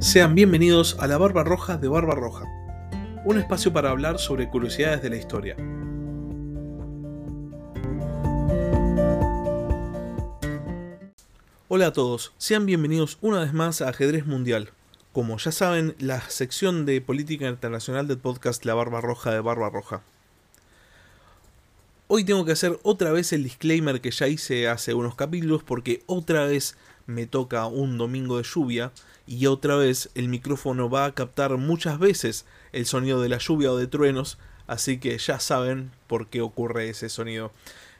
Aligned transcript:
Sean 0.00 0.34
bienvenidos 0.34 0.96
a 0.98 1.06
la 1.06 1.18
Barba 1.18 1.44
Roja 1.44 1.76
de 1.76 1.86
Barba 1.86 2.14
Roja, 2.14 2.46
un 3.26 3.38
espacio 3.38 3.70
para 3.70 3.90
hablar 3.90 4.18
sobre 4.18 4.48
curiosidades 4.48 5.02
de 5.02 5.10
la 5.10 5.16
historia. 5.16 5.56
Hola 11.68 11.88
a 11.88 11.92
todos, 11.92 12.32
sean 12.38 12.64
bienvenidos 12.64 13.18
una 13.20 13.40
vez 13.40 13.52
más 13.52 13.82
a 13.82 13.90
Ajedrez 13.90 14.24
Mundial. 14.24 14.70
Como 15.12 15.36
ya 15.36 15.52
saben, 15.52 15.94
la 15.98 16.22
sección 16.30 16.86
de 16.86 17.02
política 17.02 17.46
internacional 17.46 18.08
del 18.08 18.16
podcast 18.16 18.64
La 18.64 18.72
Barba 18.72 19.02
Roja 19.02 19.32
de 19.32 19.40
Barba 19.40 19.68
Roja. 19.68 20.00
Hoy 22.06 22.24
tengo 22.24 22.46
que 22.46 22.52
hacer 22.52 22.80
otra 22.84 23.12
vez 23.12 23.34
el 23.34 23.44
disclaimer 23.44 24.00
que 24.00 24.10
ya 24.12 24.28
hice 24.28 24.66
hace 24.66 24.94
unos 24.94 25.14
capítulos 25.14 25.62
porque 25.62 26.02
otra 26.06 26.46
vez 26.46 26.78
me 27.06 27.26
toca 27.26 27.66
un 27.66 27.98
domingo 27.98 28.38
de 28.38 28.44
lluvia 28.44 28.92
y 29.26 29.46
otra 29.46 29.76
vez 29.76 30.10
el 30.14 30.28
micrófono 30.28 30.90
va 30.90 31.04
a 31.04 31.14
captar 31.14 31.56
muchas 31.56 31.98
veces 31.98 32.46
el 32.72 32.86
sonido 32.86 33.22
de 33.22 33.28
la 33.28 33.38
lluvia 33.38 33.72
o 33.72 33.76
de 33.76 33.86
truenos, 33.86 34.38
así 34.66 34.98
que 34.98 35.16
ya 35.18 35.38
saben 35.38 35.92
por 36.06 36.28
qué 36.28 36.40
ocurre 36.40 36.88
ese 36.88 37.08
sonido. 37.08 37.52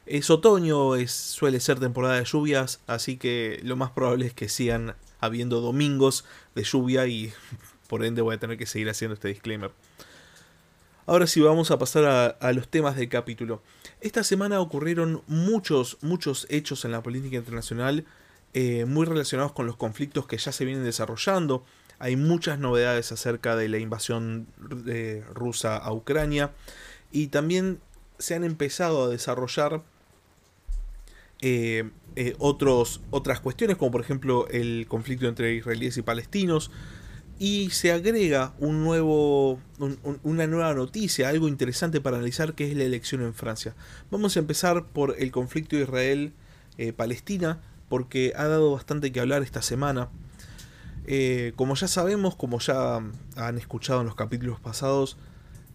Es 0.07 0.29
otoño, 0.31 0.97
es, 0.97 1.13
suele 1.13 1.61
ser 1.61 1.79
temporada 1.79 2.17
de 2.17 2.25
lluvias, 2.25 2.81
así 2.87 3.17
que 3.17 3.61
lo 3.63 3.77
más 3.77 3.91
probable 3.91 4.27
es 4.27 4.35
que 4.35 4.49
sigan 4.49 4.97
habiendo 5.21 5.61
domingos 5.61 6.25
de 6.55 6.65
lluvia 6.65 7.07
y 7.07 7.33
por 7.89 8.05
ende 8.05 8.23
voy 8.23 8.35
a 8.35 8.41
tener 8.41 8.59
que 8.59 8.67
seguir 8.67 8.91
haciendo 8.91 9.15
este 9.15 9.29
disclaimer. 9.29 9.71
Ahora 11.07 11.27
sí 11.27 11.41
vamos 11.41 11.71
a 11.71 11.79
pasar 11.79 12.05
a, 12.05 12.27
a, 12.27 12.53
los 12.53 12.69
temas 12.69 12.97
del 12.97 13.09
capítulo. 13.09 13.63
Esta 14.01 14.25
semana 14.25 14.61
ocurrieron 14.61 15.23
muchos, 15.27 15.99
muchos 16.03 16.47
hechos 16.51 16.85
en 16.85 16.93
la 16.93 17.03
política 17.03 17.37
internacional 17.37 18.05
eh, 18.53 18.85
muy 18.85 19.07
relacionados 19.07 19.53
con 19.53 19.67
los 19.67 19.77
conflictos 19.77 20.27
que 20.27 20.37
ya 20.37 20.51
se 20.51 20.65
vienen 20.65 20.85
desarrollando. 20.85 21.65
Hay 22.01 22.17
muchas 22.17 22.59
novedades 22.59 23.13
acerca 23.13 23.55
de 23.55 23.69
la 23.69 23.79
invasión 23.79 24.49
de 24.59 25.23
rusa 25.35 25.77
a 25.77 25.93
Ucrania 25.93 26.51
y 27.13 27.29
también 27.29 27.79
se 28.19 28.35
han 28.35 28.43
empezado 28.43 29.05
a 29.05 29.09
desarrollar 29.09 29.83
eh, 31.43 31.91
eh, 32.17 32.35
otros, 32.39 33.01
otras 33.11 33.41
cuestiones 33.41 33.77
como 33.77 33.93
por 33.93 34.01
ejemplo 34.01 34.47
el 34.49 34.87
conflicto 34.89 35.27
entre 35.27 35.55
israelíes 35.55 35.97
y 35.97 36.03
palestinos 36.03 36.71
y 37.39 37.71
se 37.71 37.93
agrega 37.93 38.53
un 38.59 38.85
nuevo, 38.85 39.61
un, 39.79 39.99
una 40.23 40.47
nueva 40.47 40.75
noticia, 40.75 41.29
algo 41.29 41.49
interesante 41.49 42.01
para 42.01 42.17
analizar 42.19 42.55
que 42.55 42.71
es 42.71 42.77
la 42.77 42.85
elección 42.85 43.23
en 43.23 43.33
Francia. 43.33 43.75
Vamos 44.11 44.37
a 44.37 44.41
empezar 44.41 44.87
por 44.89 45.15
el 45.19 45.31
conflicto 45.31 45.77
Israel-Palestina 45.77 47.61
porque 47.91 48.33
ha 48.37 48.47
dado 48.47 48.73
bastante 48.73 49.13
que 49.13 49.21
hablar 49.21 49.43
esta 49.43 49.61
semana. 49.61 50.09
Eh, 51.07 51.53
como 51.57 51.75
ya 51.75 51.89
sabemos, 51.89 52.37
como 52.37 52.61
ya 52.61 53.01
han 53.37 53.59
escuchado 53.59 54.01
en 54.01 54.07
los 54.07 54.15
capítulos 54.15 54.61
pasados, 54.61 55.19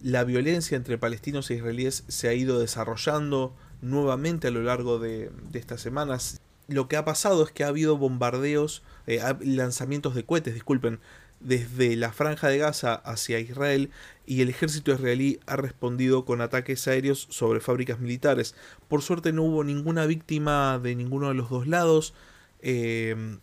la 0.01 0.23
violencia 0.23 0.77
entre 0.77 0.97
palestinos 0.97 1.51
e 1.51 1.55
israelíes 1.55 2.05
se 2.07 2.29
ha 2.29 2.33
ido 2.33 2.57
desarrollando 2.57 3.53
nuevamente 3.81 4.47
a 4.47 4.51
lo 4.51 4.63
largo 4.63 4.97
de, 4.97 5.29
estas 5.53 5.81
semanas. 5.81 6.39
Lo 6.69 6.87
que 6.87 6.95
ha 6.95 7.03
pasado 7.03 7.43
es 7.43 7.51
que 7.51 7.65
ha 7.65 7.67
habido 7.67 7.97
bombardeos, 7.97 8.81
eh, 9.07 9.21
lanzamientos 9.41 10.15
de 10.15 10.23
cohetes, 10.23 10.53
disculpen, 10.53 11.01
desde 11.45 11.95
la 11.95 12.11
franja 12.11 12.47
de 12.47 12.57
Gaza 12.57 12.95
hacia 12.95 13.39
Israel 13.39 13.91
y 14.25 14.41
el 14.41 14.49
ejército 14.49 14.91
israelí 14.91 15.39
ha 15.45 15.55
respondido 15.55 16.25
con 16.25 16.41
ataques 16.41 16.87
aéreos 16.87 17.27
sobre 17.29 17.59
fábricas 17.59 17.99
militares. 17.99 18.55
Por 18.87 19.03
suerte 19.03 19.31
no 19.31 19.43
hubo 19.43 19.63
ninguna 19.63 20.07
víctima 20.07 20.79
de 20.79 20.95
ninguno 20.95 21.29
de 21.29 21.35
los 21.35 21.49
dos 21.49 21.67
lados, 21.67 22.15
eh, 22.61 23.37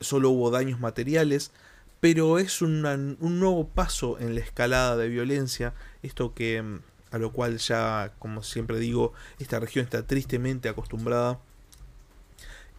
solo 0.00 0.30
hubo 0.30 0.50
daños 0.50 0.80
materiales, 0.80 1.52
pero 2.00 2.40
es 2.40 2.60
un 2.60 2.82
nuevo 3.20 3.68
paso 3.68 4.18
en 4.18 4.34
la 4.34 4.40
escalada 4.40 4.96
de 4.96 5.08
violencia, 5.08 5.74
esto 6.02 6.34
que 6.34 6.80
a 7.12 7.18
lo 7.18 7.32
cual 7.32 7.58
ya, 7.58 8.14
como 8.18 8.42
siempre 8.42 8.80
digo, 8.80 9.12
esta 9.38 9.60
región 9.60 9.84
está 9.84 10.06
tristemente 10.06 10.68
acostumbrada 10.68 11.38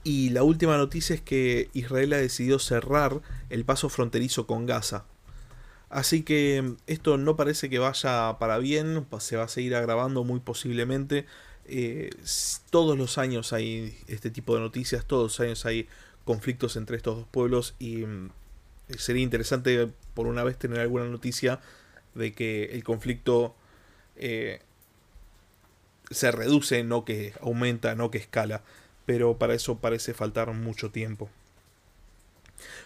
y 0.04 0.30
la 0.32 0.44
última 0.44 0.78
noticia 0.78 1.16
es 1.16 1.22
que 1.22 1.70
Israel 1.74 2.14
ha 2.14 2.18
decidido 2.18 2.60
cerrar 2.60 3.22
el 3.50 3.64
paso 3.64 3.90
fronterizo 3.90 4.46
con 4.46 4.66
Gaza. 4.66 5.06
Así 5.90 6.24
que 6.24 6.74
esto 6.88 7.18
no 7.18 7.36
parece 7.36 7.70
que 7.70 7.80
vaya 7.80 8.38
para 8.40 8.58
bien, 8.58 9.06
se 9.20 9.38
va 9.38 9.44
a 9.44 9.48
seguir 9.48 9.76
agravando 9.76 10.24
muy 10.24 10.40
posiblemente. 10.40 11.26
Eh, 11.66 12.10
todos 12.70 12.98
los 12.98 13.18
años 13.18 13.54
hay 13.54 13.98
este 14.08 14.30
tipo 14.30 14.56
de 14.56 14.62
noticias, 14.62 15.06
todos 15.06 15.24
los 15.24 15.40
años 15.40 15.66
hay 15.66 15.88
conflictos 16.26 16.76
entre 16.76 16.98
estos 16.98 17.18
dos 17.18 17.28
pueblos 17.30 17.76
y 17.80 17.98
mm, 18.06 18.32
sería 18.98 19.24
interesante 19.24 19.90
por 20.14 20.28
una 20.28 20.44
vez 20.44 20.58
tener 20.58 20.80
alguna 20.80 21.06
noticia 21.06 21.62
de 22.16 22.34
que 22.34 22.66
el 22.74 22.84
conflicto 22.84 23.56
eh, 24.16 24.62
se 26.12 26.32
reduce, 26.32 26.84
no 26.84 27.06
que 27.06 27.34
aumenta, 27.40 27.96
no 27.96 28.12
que 28.12 28.18
escala 28.18 28.64
pero 29.06 29.38
para 29.38 29.54
eso 29.54 29.78
parece 29.78 30.14
faltar 30.14 30.52
mucho 30.54 30.92
tiempo. 30.92 31.30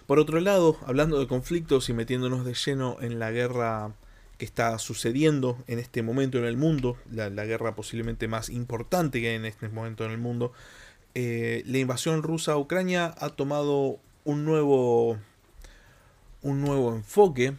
Por 0.05 0.19
otro 0.19 0.39
lado, 0.39 0.77
hablando 0.85 1.19
de 1.19 1.27
conflictos 1.27 1.89
y 1.89 1.93
metiéndonos 1.93 2.45
de 2.45 2.53
lleno 2.53 2.97
en 3.01 3.19
la 3.19 3.31
guerra 3.31 3.93
que 4.37 4.45
está 4.45 4.77
sucediendo 4.79 5.57
en 5.67 5.79
este 5.79 6.03
momento 6.03 6.37
en 6.37 6.45
el 6.45 6.57
mundo, 6.57 6.97
la, 7.11 7.29
guerra 7.29 7.75
posiblemente 7.75 8.27
más 8.27 8.49
importante 8.49 9.19
que 9.19 9.29
hay 9.29 9.35
en 9.35 9.45
este 9.45 9.67
momento 9.69 10.05
en 10.05 10.11
el 10.11 10.17
mundo, 10.17 10.53
eh, 11.15 11.63
la 11.65 11.79
invasión 11.79 12.23
rusa 12.23 12.53
a 12.53 12.57
Ucrania 12.57 13.13
ha 13.17 13.29
tomado 13.29 13.99
un 14.23 14.45
nuevo, 14.45 15.17
un 16.41 16.61
nuevo 16.61 16.93
enfoque, 16.95 17.55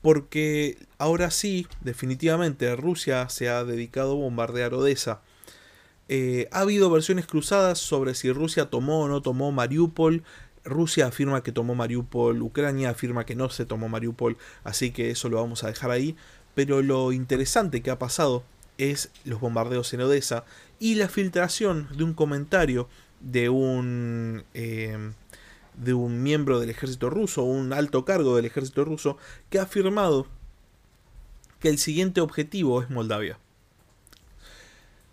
porque 0.00 0.78
ahora 0.98 1.30
sí, 1.30 1.66
definitivamente, 1.82 2.74
Rusia 2.74 3.28
se 3.28 3.48
ha 3.48 3.62
dedicado 3.64 4.12
a 4.12 4.16
bombardear 4.16 4.74
Odessa 4.74 5.20
eh, 6.08 6.48
ha 6.50 6.60
habido 6.60 6.90
versiones 6.90 7.26
cruzadas 7.26 7.78
sobre 7.78 8.14
si 8.14 8.32
Rusia 8.32 8.66
tomó 8.66 9.02
o 9.02 9.08
no 9.08 9.22
tomó 9.22 9.52
Mariupol. 9.52 10.22
Rusia 10.64 11.06
afirma 11.06 11.42
que 11.42 11.52
tomó 11.52 11.74
Mariupol, 11.74 12.40
Ucrania 12.42 12.90
afirma 12.90 13.26
que 13.26 13.34
no 13.34 13.50
se 13.50 13.66
tomó 13.66 13.88
Mariupol, 13.88 14.36
así 14.62 14.92
que 14.92 15.10
eso 15.10 15.28
lo 15.28 15.38
vamos 15.40 15.64
a 15.64 15.68
dejar 15.68 15.90
ahí. 15.90 16.16
Pero 16.54 16.82
lo 16.82 17.12
interesante 17.12 17.82
que 17.82 17.90
ha 17.90 17.98
pasado 17.98 18.44
es 18.78 19.10
los 19.24 19.40
bombardeos 19.40 19.92
en 19.94 20.02
Odessa 20.02 20.44
y 20.78 20.96
la 20.96 21.08
filtración 21.08 21.88
de 21.96 22.04
un 22.04 22.14
comentario 22.14 22.88
de 23.20 23.48
un, 23.48 24.44
eh, 24.54 25.12
de 25.76 25.94
un 25.94 26.22
miembro 26.22 26.60
del 26.60 26.70
ejército 26.70 27.10
ruso, 27.10 27.44
un 27.44 27.72
alto 27.72 28.04
cargo 28.04 28.36
del 28.36 28.44
ejército 28.44 28.84
ruso, 28.84 29.16
que 29.50 29.58
ha 29.58 29.62
afirmado 29.62 30.26
que 31.60 31.68
el 31.68 31.78
siguiente 31.78 32.20
objetivo 32.20 32.82
es 32.82 32.90
Moldavia 32.90 33.38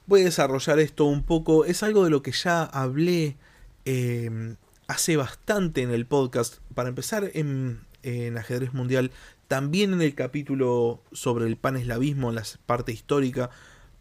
voy 0.10 0.22
a 0.22 0.26
desarrollar 0.26 0.80
esto 0.80 1.06
un 1.06 1.24
poco. 1.24 1.66
Es 1.66 1.84
algo 1.84 2.04
de 2.04 2.10
lo 2.10 2.24
que 2.24 2.32
ya 2.32 2.64
hablé 2.64 3.38
em, 3.86 4.58
hace 4.88 5.16
bastante 5.16 5.84
en 5.84 5.92
el 5.92 6.08
podcast. 6.08 6.58
Para 6.74 6.90
empezar 6.90 7.30
en, 7.36 7.82
en, 8.02 8.38
ajedrez 8.38 8.74
mundial, 8.74 9.12
también 9.48 9.94
en 9.94 10.02
el 10.02 10.16
capítulo 10.16 11.04
sobre 11.12 11.46
el 11.46 11.58
paneslavismo, 11.58 12.30
en 12.30 12.36
la 12.36 12.44
parte 12.66 12.92
histórica. 12.92 13.52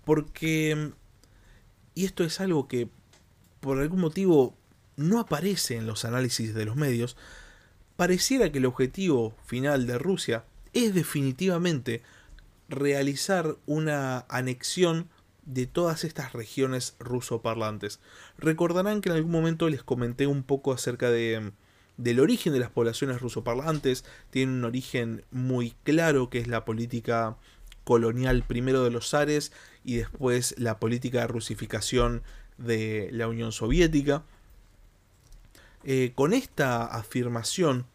Porque... 0.05 0.93
Y 1.95 2.07
esto 2.07 2.25
es 2.25 2.41
algo 2.41 2.69
que 2.69 2.89
por 3.61 3.79
algún 3.79 4.01
motivo 4.01 4.57
no 4.97 5.21
aparece 5.21 5.77
en 5.77 5.87
los 5.87 6.07
análisis 6.07 6.55
de 6.55 6.65
los 6.65 6.77
medios. 6.77 7.19
Pareciera 7.97 8.51
que 8.51 8.59
el 8.59 8.67
objetivo 8.67 9.35
final 9.45 9.87
de 9.87 9.99
Rusia 9.99 10.45
es 10.73 10.95
definitivamente 10.95 12.03
realizar 12.69 13.57
una 13.67 14.25
anexión 14.29 15.09
de 15.49 15.67
todas 15.67 16.05
estas 16.05 16.35
regiones 16.35 16.95
rusoparlantes. 17.01 18.01
Recordarán 18.37 19.01
que 19.01 19.09
en 19.09 19.17
algún 19.17 19.33
momento 19.33 19.69
les 19.69 19.83
comenté 19.83 20.27
un 20.27 20.43
poco 20.43 20.73
acerca 20.73 21.11
de, 21.11 21.53
del 21.97 22.21
origen 22.21 22.53
de 22.53 22.61
las 22.61 22.71
poblaciones 22.71 23.21
rusoparlantes. 23.21 24.05
Tienen 24.31 24.57
un 24.57 24.65
origen 24.67 25.25
muy 25.31 25.75
claro 25.85 26.29
que 26.29 26.39
es 26.39 26.49
la 26.49 26.67
política 26.67 27.37
colonial 27.85 28.45
primero 28.47 28.85
de 28.85 28.91
los 28.91 29.09
zares 29.09 29.51
y 29.85 29.97
después 29.97 30.55
la 30.59 30.79
política 30.79 31.23
de 31.23 31.29
rusificación 31.29 32.23
de 32.59 33.09
la 33.11 33.27
Unión 33.27 33.51
Soviética. 33.51 34.25
Eh, 35.85 36.13
con 36.15 36.35
esta 36.35 36.85
afirmación 36.85 37.87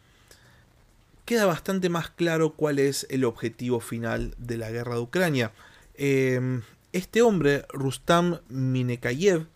queda 1.26 1.46
bastante 1.46 1.90
más 1.90 2.10
claro 2.10 2.54
cuál 2.54 2.80
es 2.80 3.06
el 3.12 3.24
objetivo 3.24 3.80
final 3.80 4.34
de 4.40 4.58
la 4.58 4.72
guerra 4.72 4.96
de 4.96 5.02
Ucrania. 5.02 5.52
Eh, 5.94 6.62
este 6.94 7.22
hombre, 7.22 7.66
Rustam 7.70 8.40
Minekayev, 8.50 9.48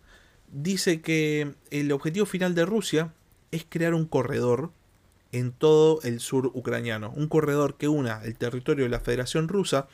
dice 0.52 1.00
que 1.00 1.54
el 1.70 1.92
objetivo 1.92 2.26
final 2.26 2.54
de 2.54 2.66
Rusia 2.66 3.14
es 3.50 3.64
crear 3.68 3.94
un 3.94 4.06
corredor 4.06 4.72
en 5.32 5.52
todo 5.52 6.00
el 6.02 6.20
sur 6.20 6.50
ucraniano, 6.54 7.12
un 7.14 7.28
corredor 7.28 7.76
que 7.76 7.88
una 7.88 8.22
el 8.24 8.36
territorio 8.36 8.84
de 8.84 8.90
la 8.90 9.00
Federación 9.00 9.48
Rusa 9.48 9.88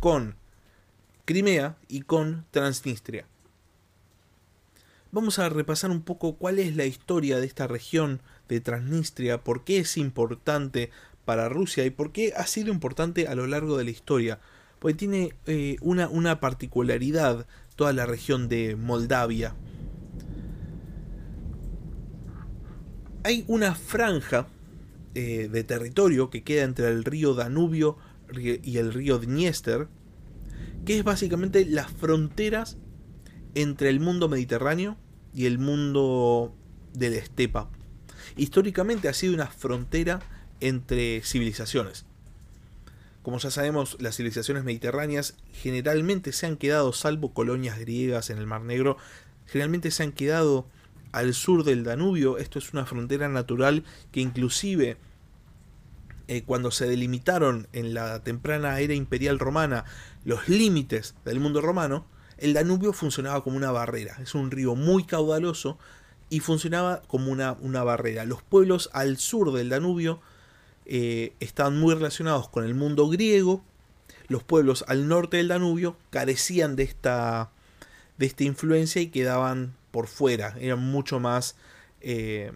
con 0.00 0.36
Crimea 1.24 1.76
y 1.88 2.02
con 2.02 2.46
Transnistria. 2.50 3.26
vamos 5.12 5.38
a 5.38 5.48
repasar 5.48 5.90
un 5.90 6.02
poco 6.02 6.36
cuál 6.36 6.58
es 6.58 6.76
la 6.76 6.84
historia 6.84 7.38
de 7.38 7.46
esta 7.46 7.66
región 7.66 8.20
de 8.48 8.60
Transnistria, 8.60 9.42
por 9.42 9.64
qué 9.64 9.78
es 9.78 9.96
importante 9.96 10.90
para 11.24 11.48
Rusia 11.48 11.86
y 11.86 11.90
por 11.90 12.12
qué 12.12 12.34
ha 12.36 12.46
sido 12.46 12.70
importante 12.70 13.26
a 13.26 13.34
lo 13.34 13.46
largo 13.46 13.78
de 13.78 13.84
la 13.84 13.90
historia. 13.90 14.40
Porque 14.78 14.94
tiene 14.94 15.34
eh, 15.46 15.76
una, 15.80 16.08
una 16.08 16.40
particularidad 16.40 17.46
toda 17.76 17.92
la 17.92 18.06
región 18.06 18.48
de 18.48 18.76
Moldavia. 18.76 19.54
Hay 23.24 23.44
una 23.48 23.74
franja 23.74 24.46
eh, 25.14 25.48
de 25.50 25.64
territorio 25.64 26.30
que 26.30 26.44
queda 26.44 26.64
entre 26.64 26.88
el 26.88 27.04
río 27.04 27.34
Danubio 27.34 27.96
y 28.34 28.76
el 28.76 28.92
río 28.92 29.18
Dniester, 29.18 29.88
que 30.84 30.98
es 30.98 31.04
básicamente 31.04 31.64
las 31.64 31.90
fronteras 31.90 32.76
entre 33.54 33.88
el 33.88 34.00
mundo 34.00 34.28
mediterráneo 34.28 34.96
y 35.34 35.46
el 35.46 35.58
mundo 35.58 36.54
de 36.92 37.10
la 37.10 37.16
estepa. 37.16 37.70
Históricamente 38.36 39.08
ha 39.08 39.12
sido 39.14 39.34
una 39.34 39.46
frontera 39.46 40.20
entre 40.60 41.22
civilizaciones. 41.22 42.06
Como 43.26 43.38
ya 43.38 43.50
sabemos, 43.50 43.96
las 43.98 44.14
civilizaciones 44.14 44.62
mediterráneas 44.62 45.34
generalmente 45.52 46.30
se 46.30 46.46
han 46.46 46.56
quedado, 46.56 46.92
salvo 46.92 47.34
colonias 47.34 47.76
griegas 47.76 48.30
en 48.30 48.38
el 48.38 48.46
Mar 48.46 48.60
Negro, 48.60 48.98
generalmente 49.46 49.90
se 49.90 50.04
han 50.04 50.12
quedado 50.12 50.68
al 51.10 51.34
sur 51.34 51.64
del 51.64 51.82
Danubio. 51.82 52.38
Esto 52.38 52.60
es 52.60 52.72
una 52.72 52.86
frontera 52.86 53.28
natural 53.28 53.82
que 54.12 54.20
inclusive 54.20 54.96
eh, 56.28 56.44
cuando 56.44 56.70
se 56.70 56.86
delimitaron 56.86 57.66
en 57.72 57.94
la 57.94 58.22
temprana 58.22 58.78
era 58.78 58.94
imperial 58.94 59.40
romana 59.40 59.86
los 60.24 60.48
límites 60.48 61.16
del 61.24 61.40
mundo 61.40 61.60
romano, 61.60 62.06
el 62.38 62.54
Danubio 62.54 62.92
funcionaba 62.92 63.42
como 63.42 63.56
una 63.56 63.72
barrera. 63.72 64.18
Es 64.22 64.36
un 64.36 64.52
río 64.52 64.76
muy 64.76 65.02
caudaloso 65.02 65.80
y 66.30 66.38
funcionaba 66.38 67.02
como 67.08 67.32
una, 67.32 67.54
una 67.54 67.82
barrera. 67.82 68.24
Los 68.24 68.44
pueblos 68.44 68.88
al 68.92 69.16
sur 69.16 69.52
del 69.52 69.68
Danubio 69.68 70.20
eh, 70.86 71.32
estaban 71.40 71.78
muy 71.78 71.94
relacionados 71.94 72.48
con 72.48 72.64
el 72.64 72.74
mundo 72.74 73.08
griego. 73.08 73.62
Los 74.28 74.42
pueblos 74.42 74.84
al 74.88 75.08
norte 75.08 75.36
del 75.36 75.48
Danubio 75.48 75.96
carecían 76.10 76.76
de 76.76 76.82
esta, 76.82 77.50
de 78.18 78.26
esta 78.26 78.44
influencia 78.44 79.00
y 79.02 79.08
quedaban 79.08 79.74
por 79.90 80.08
fuera. 80.08 80.56
Eran 80.60 80.80
mucho 80.80 81.20
más 81.20 81.56
eh, 82.00 82.52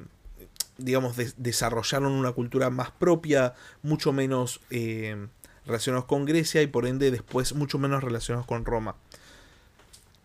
digamos, 0.80 1.16
desarrollaron 1.36 2.12
una 2.12 2.32
cultura 2.32 2.70
más 2.70 2.90
propia, 2.90 3.54
mucho 3.82 4.12
menos 4.12 4.60
eh, 4.70 5.26
relacionados 5.66 6.06
con 6.06 6.24
Grecia 6.24 6.62
y 6.62 6.66
por 6.66 6.86
ende 6.86 7.10
después 7.10 7.54
mucho 7.54 7.78
menos 7.78 8.02
relacionados 8.02 8.46
con 8.46 8.64
Roma. 8.64 8.96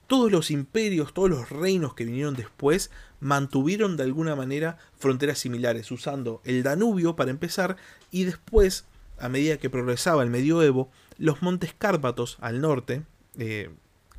Todos 0.07 0.31
los 0.31 0.51
imperios, 0.51 1.13
todos 1.13 1.29
los 1.29 1.49
reinos 1.49 1.93
que 1.93 2.05
vinieron 2.05 2.35
después 2.35 2.91
mantuvieron 3.19 3.97
de 3.97 4.03
alguna 4.03 4.35
manera 4.35 4.77
fronteras 4.97 5.39
similares, 5.39 5.91
usando 5.91 6.41
el 6.43 6.63
Danubio 6.63 7.15
para 7.15 7.31
empezar 7.31 7.77
y 8.11 8.25
después, 8.25 8.85
a 9.17 9.29
medida 9.29 9.57
que 9.57 9.69
progresaba 9.69 10.23
el 10.23 10.29
medioevo, 10.29 10.91
los 11.17 11.41
montes 11.41 11.73
Cárpatos 11.77 12.37
al 12.39 12.61
norte, 12.61 13.03
eh, 13.37 13.71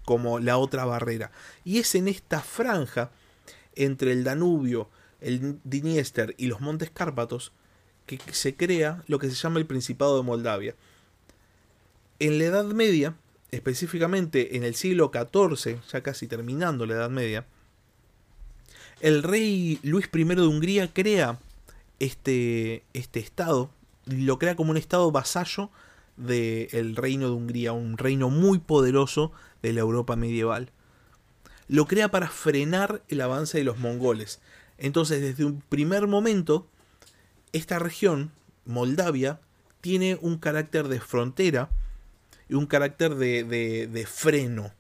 como 0.05 0.39
la 0.41 0.59
otra 0.59 0.85
barrera. 0.85 1.31
Y 1.65 1.79
es 1.79 1.95
en 1.95 2.09
esta 2.09 2.41
franja 2.41 3.11
entre 3.75 4.13
el 4.13 4.25
Danubio 4.25 4.89
el 5.21 5.59
Dniester 5.65 6.35
y 6.39 6.47
los 6.47 6.61
Montes 6.61 6.91
Cárpatos, 6.91 7.53
que 8.07 8.19
se 8.31 8.55
crea 8.55 9.03
lo 9.07 9.19
que 9.19 9.29
se 9.29 9.35
llama 9.35 9.59
el 9.59 9.67
Principado 9.67 10.17
de 10.17 10.23
Moldavia. 10.23 10.75
En 12.19 12.39
la 12.39 12.45
Edad 12.45 12.65
Media, 12.67 13.17
específicamente 13.51 14.57
en 14.57 14.65
el 14.65 14.75
siglo 14.75 15.11
XIV, 15.13 15.81
ya 15.91 16.03
casi 16.03 16.27
terminando 16.27 16.87
la 16.87 16.95
Edad 16.95 17.11
Media, 17.11 17.47
el 19.01 19.23
rey 19.23 19.79
Luis 19.83 20.09
I 20.13 20.25
de 20.25 20.47
Hungría 20.47 20.93
crea 20.93 21.39
este, 21.99 22.85
este 22.95 23.21
estado, 23.21 23.71
lo 24.07 24.39
crea 24.39 24.57
como 24.57 24.71
un 24.71 24.77
estado 24.77 25.11
vasallo 25.11 25.71
del 26.17 26.97
reino 26.97 27.27
de 27.27 27.35
Hungría, 27.35 27.73
un 27.73 27.99
reino 27.99 28.31
muy 28.31 28.59
poderoso 28.59 29.33
de 29.63 29.73
la 29.73 29.81
Europa 29.81 30.17
medieval. 30.17 30.71
Lo 31.69 31.87
crea 31.87 32.11
para 32.11 32.29
frenar 32.29 33.03
el 33.09 33.21
avance 33.21 33.59
de 33.59 33.65
los 33.65 33.79
mongoles. 33.79 34.41
Entonces, 34.79 35.21
desde 35.21 35.45
un 35.45 35.61
primer 35.61 36.07
momento, 36.07 36.69
esta 37.53 37.79
región, 37.79 38.31
Moldavia, 38.65 39.41
tiene 39.81 40.19
un 40.21 40.39
carácter 40.39 40.89
de 40.89 41.01
frontera 41.01 41.71
y 42.49 42.55
un 42.55 42.67
carácter 42.67 43.15
de, 43.15 44.09
freno. 44.09 44.73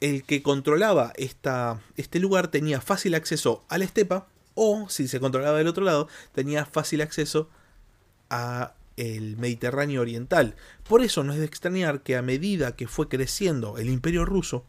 El 0.00 0.24
que 0.24 0.42
controlaba 0.42 1.12
esta, 1.16 1.80
este 1.96 2.20
lugar 2.20 2.48
tenía 2.48 2.80
fácil 2.80 3.14
acceso 3.14 3.64
a 3.68 3.78
la 3.78 3.84
estepa 3.84 4.28
o, 4.54 4.88
si 4.88 5.08
se 5.08 5.20
controlaba 5.20 5.58
del 5.58 5.68
otro 5.68 5.84
lado, 5.84 6.08
tenía 6.32 6.64
fácil 6.64 7.02
acceso 7.02 7.48
a 8.30 8.74
el 8.96 9.36
Mediterráneo 9.36 10.00
oriental. 10.00 10.56
Por 10.88 11.02
eso 11.02 11.24
no 11.24 11.32
es 11.32 11.38
de 11.38 11.44
extrañar 11.44 12.02
que 12.02 12.16
a 12.16 12.22
medida 12.22 12.76
que 12.76 12.88
fue 12.88 13.08
creciendo 13.08 13.78
el 13.78 13.88
imperio 13.88 14.24
ruso, 14.24 14.64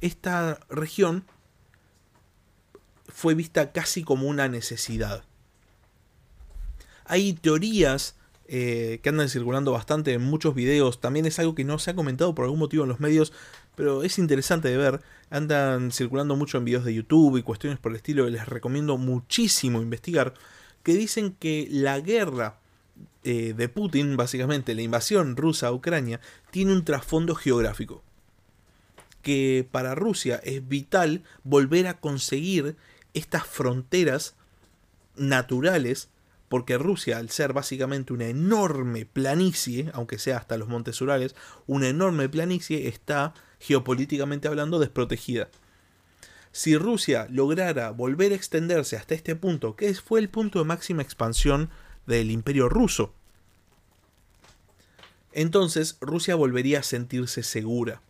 esta 0.00 0.60
región 0.68 1.24
fue 3.08 3.34
vista 3.34 3.72
casi 3.72 4.02
como 4.02 4.28
una 4.28 4.48
necesidad. 4.48 5.24
Hay 7.04 7.34
teorías 7.34 8.16
eh, 8.48 9.00
que 9.02 9.08
andan 9.08 9.28
circulando 9.28 9.72
bastante 9.72 10.12
en 10.12 10.22
muchos 10.22 10.54
videos, 10.54 11.00
también 11.00 11.26
es 11.26 11.38
algo 11.38 11.54
que 11.54 11.64
no 11.64 11.78
se 11.78 11.90
ha 11.90 11.94
comentado 11.94 12.34
por 12.34 12.44
algún 12.44 12.60
motivo 12.60 12.84
en 12.84 12.88
los 12.88 13.00
medios, 13.00 13.32
pero 13.74 14.02
es 14.02 14.18
interesante 14.18 14.68
de 14.68 14.76
ver, 14.76 15.00
andan 15.30 15.90
circulando 15.90 16.36
mucho 16.36 16.58
en 16.58 16.64
videos 16.64 16.84
de 16.84 16.94
YouTube 16.94 17.36
y 17.36 17.42
cuestiones 17.42 17.78
por 17.78 17.92
el 17.92 17.96
estilo 17.96 18.28
les 18.28 18.46
recomiendo 18.46 18.98
muchísimo 18.98 19.82
investigar, 19.82 20.34
que 20.82 20.94
dicen 20.94 21.34
que 21.38 21.66
la 21.70 21.98
guerra 22.00 22.58
eh, 23.24 23.54
de 23.56 23.68
Putin, 23.68 24.16
básicamente 24.16 24.74
la 24.74 24.82
invasión 24.82 25.36
rusa 25.36 25.66
a 25.66 25.72
Ucrania, 25.72 26.20
tiene 26.52 26.72
un 26.72 26.84
trasfondo 26.84 27.34
geográfico. 27.34 28.04
Que 29.22 29.66
para 29.68 29.96
Rusia 29.96 30.40
es 30.44 30.66
vital 30.68 31.24
volver 31.42 31.88
a 31.88 31.98
conseguir 31.98 32.76
estas 33.14 33.44
fronteras 33.44 34.36
naturales, 35.16 36.08
porque 36.48 36.78
Rusia, 36.78 37.18
al 37.18 37.30
ser 37.30 37.52
básicamente 37.52 38.12
una 38.12 38.26
enorme 38.26 39.04
planicie, 39.06 39.90
aunque 39.94 40.18
sea 40.18 40.38
hasta 40.38 40.56
los 40.56 40.68
montes 40.68 41.00
Urales, 41.00 41.34
una 41.66 41.88
enorme 41.88 42.28
planicie 42.28 42.88
está 42.88 43.34
geopolíticamente 43.58 44.48
hablando 44.48 44.78
desprotegida. 44.78 45.48
Si 46.52 46.76
Rusia 46.76 47.26
lograra 47.30 47.90
volver 47.90 48.32
a 48.32 48.36
extenderse 48.36 48.96
hasta 48.96 49.14
este 49.14 49.36
punto, 49.36 49.76
que 49.76 49.92
fue 49.94 50.20
el 50.20 50.28
punto 50.28 50.58
de 50.58 50.64
máxima 50.64 51.02
expansión 51.02 51.70
del 52.06 52.30
imperio 52.30 52.68
ruso, 52.68 53.12
entonces 55.32 55.98
Rusia 56.00 56.34
volvería 56.34 56.78
a 56.78 56.82
sentirse 56.82 57.42
segura. 57.42 58.00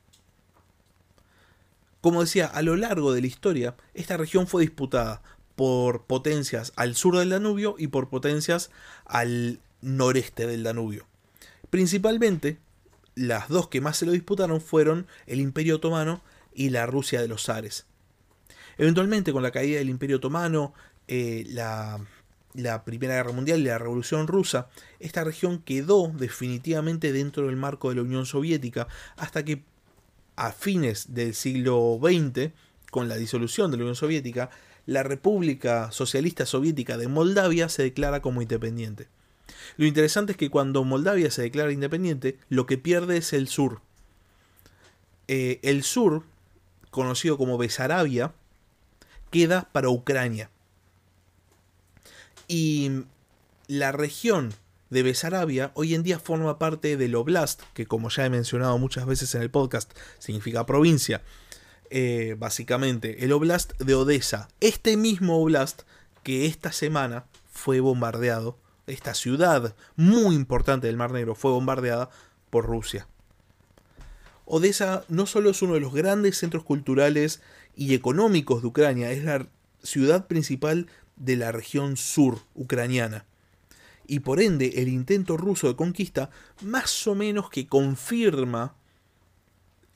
Como 2.00 2.20
decía, 2.20 2.46
a 2.46 2.62
lo 2.62 2.76
largo 2.76 3.12
de 3.12 3.20
la 3.20 3.26
historia, 3.26 3.74
esta 3.94 4.16
región 4.16 4.46
fue 4.46 4.62
disputada 4.62 5.22
por 5.56 6.04
potencias 6.04 6.72
al 6.76 6.94
sur 6.94 7.18
del 7.18 7.30
Danubio 7.30 7.74
y 7.78 7.88
por 7.88 8.08
potencias 8.08 8.70
al 9.04 9.58
noreste 9.80 10.46
del 10.46 10.62
Danubio. 10.62 11.06
Principalmente, 11.70 12.58
las 13.14 13.48
dos 13.48 13.68
que 13.68 13.80
más 13.80 13.96
se 13.96 14.06
lo 14.06 14.12
disputaron 14.12 14.60
fueron 14.60 15.06
el 15.26 15.40
Imperio 15.40 15.76
Otomano 15.76 16.22
y 16.54 16.70
la 16.70 16.86
Rusia 16.86 17.20
de 17.20 17.28
los 17.28 17.44
Zares. 17.44 17.86
Eventualmente, 18.78 19.32
con 19.32 19.42
la 19.42 19.50
caída 19.50 19.78
del 19.78 19.88
Imperio 19.88 20.18
Otomano, 20.18 20.74
eh, 21.08 21.44
la, 21.48 21.98
la 22.52 22.84
Primera 22.84 23.14
Guerra 23.14 23.32
Mundial 23.32 23.60
y 23.60 23.64
la 23.64 23.78
Revolución 23.78 24.26
Rusa, 24.26 24.68
esta 25.00 25.24
región 25.24 25.62
quedó 25.62 26.08
definitivamente 26.08 27.12
dentro 27.12 27.46
del 27.46 27.56
marco 27.56 27.88
de 27.88 27.96
la 27.96 28.02
Unión 28.02 28.26
Soviética 28.26 28.86
hasta 29.16 29.44
que 29.44 29.62
a 30.36 30.52
fines 30.52 31.14
del 31.14 31.34
siglo 31.34 31.98
XX, 32.02 32.52
con 32.90 33.08
la 33.08 33.16
disolución 33.16 33.70
de 33.70 33.78
la 33.78 33.84
Unión 33.84 33.96
Soviética, 33.96 34.50
la 34.86 35.02
República 35.02 35.90
Socialista 35.92 36.46
Soviética 36.46 36.96
de 36.96 37.08
Moldavia 37.08 37.68
se 37.68 37.82
declara 37.82 38.22
como 38.22 38.40
independiente. 38.40 39.08
Lo 39.76 39.86
interesante 39.86 40.32
es 40.32 40.38
que 40.38 40.50
cuando 40.50 40.84
Moldavia 40.84 41.30
se 41.30 41.42
declara 41.42 41.72
independiente, 41.72 42.38
lo 42.48 42.66
que 42.66 42.78
pierde 42.78 43.18
es 43.18 43.32
el 43.32 43.48
sur. 43.48 43.80
Eh, 45.28 45.58
el 45.62 45.82
sur, 45.82 46.22
conocido 46.90 47.36
como 47.36 47.58
Besarabia, 47.58 48.32
queda 49.30 49.68
para 49.72 49.88
Ucrania. 49.88 50.50
Y 52.48 53.02
la 53.66 53.90
región 53.90 54.54
de 54.90 55.02
Besarabia 55.02 55.72
hoy 55.74 55.94
en 55.94 56.04
día 56.04 56.20
forma 56.20 56.58
parte 56.58 56.96
del 56.96 57.16
Oblast, 57.16 57.62
que 57.74 57.86
como 57.86 58.08
ya 58.08 58.24
he 58.24 58.30
mencionado 58.30 58.78
muchas 58.78 59.04
veces 59.04 59.34
en 59.34 59.42
el 59.42 59.50
podcast, 59.50 59.92
significa 60.18 60.64
provincia. 60.64 61.22
Eh, 61.90 62.36
básicamente, 62.38 63.24
el 63.24 63.32
Oblast 63.32 63.78
de 63.78 63.94
Odessa. 63.94 64.48
Este 64.60 64.96
mismo 64.96 65.40
Oblast 65.40 65.82
que 66.22 66.46
esta 66.46 66.72
semana 66.72 67.26
fue 67.52 67.80
bombardeado, 67.80 68.58
esta 68.86 69.14
ciudad 69.14 69.74
muy 69.96 70.34
importante 70.34 70.86
del 70.86 70.96
Mar 70.96 71.12
Negro 71.12 71.34
fue 71.34 71.52
bombardeada 71.52 72.10
por 72.50 72.66
Rusia. 72.66 73.06
Odessa 74.44 75.04
no 75.08 75.26
solo 75.26 75.50
es 75.50 75.62
uno 75.62 75.74
de 75.74 75.80
los 75.80 75.92
grandes 75.92 76.38
centros 76.38 76.62
culturales 76.62 77.42
y 77.76 77.94
económicos 77.94 78.62
de 78.62 78.68
Ucrania. 78.68 79.10
Es 79.10 79.24
la 79.24 79.46
ciudad 79.82 80.26
principal 80.26 80.86
de 81.16 81.36
la 81.36 81.50
región 81.50 81.96
sur 81.96 82.40
ucraniana. 82.54 83.24
Y 84.06 84.20
por 84.20 84.40
ende, 84.40 84.74
el 84.76 84.88
intento 84.88 85.36
ruso 85.36 85.66
de 85.66 85.76
conquista 85.76 86.30
más 86.62 87.06
o 87.08 87.16
menos 87.16 87.50
que 87.50 87.66
confirma 87.66 88.76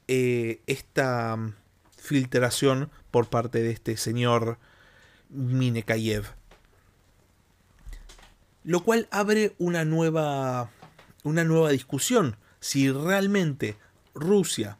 eh, 0.08 0.60
esta 0.66 1.38
filtración 2.00 2.90
por 3.10 3.28
parte 3.28 3.62
de 3.62 3.70
este 3.70 3.96
señor 3.96 4.58
Minekayev. 5.28 6.24
Lo 8.64 8.80
cual 8.80 9.08
abre 9.10 9.54
una 9.58 9.84
nueva, 9.84 10.70
una 11.22 11.44
nueva 11.44 11.70
discusión. 11.70 12.36
Si 12.60 12.90
realmente 12.90 13.76
Rusia 14.14 14.78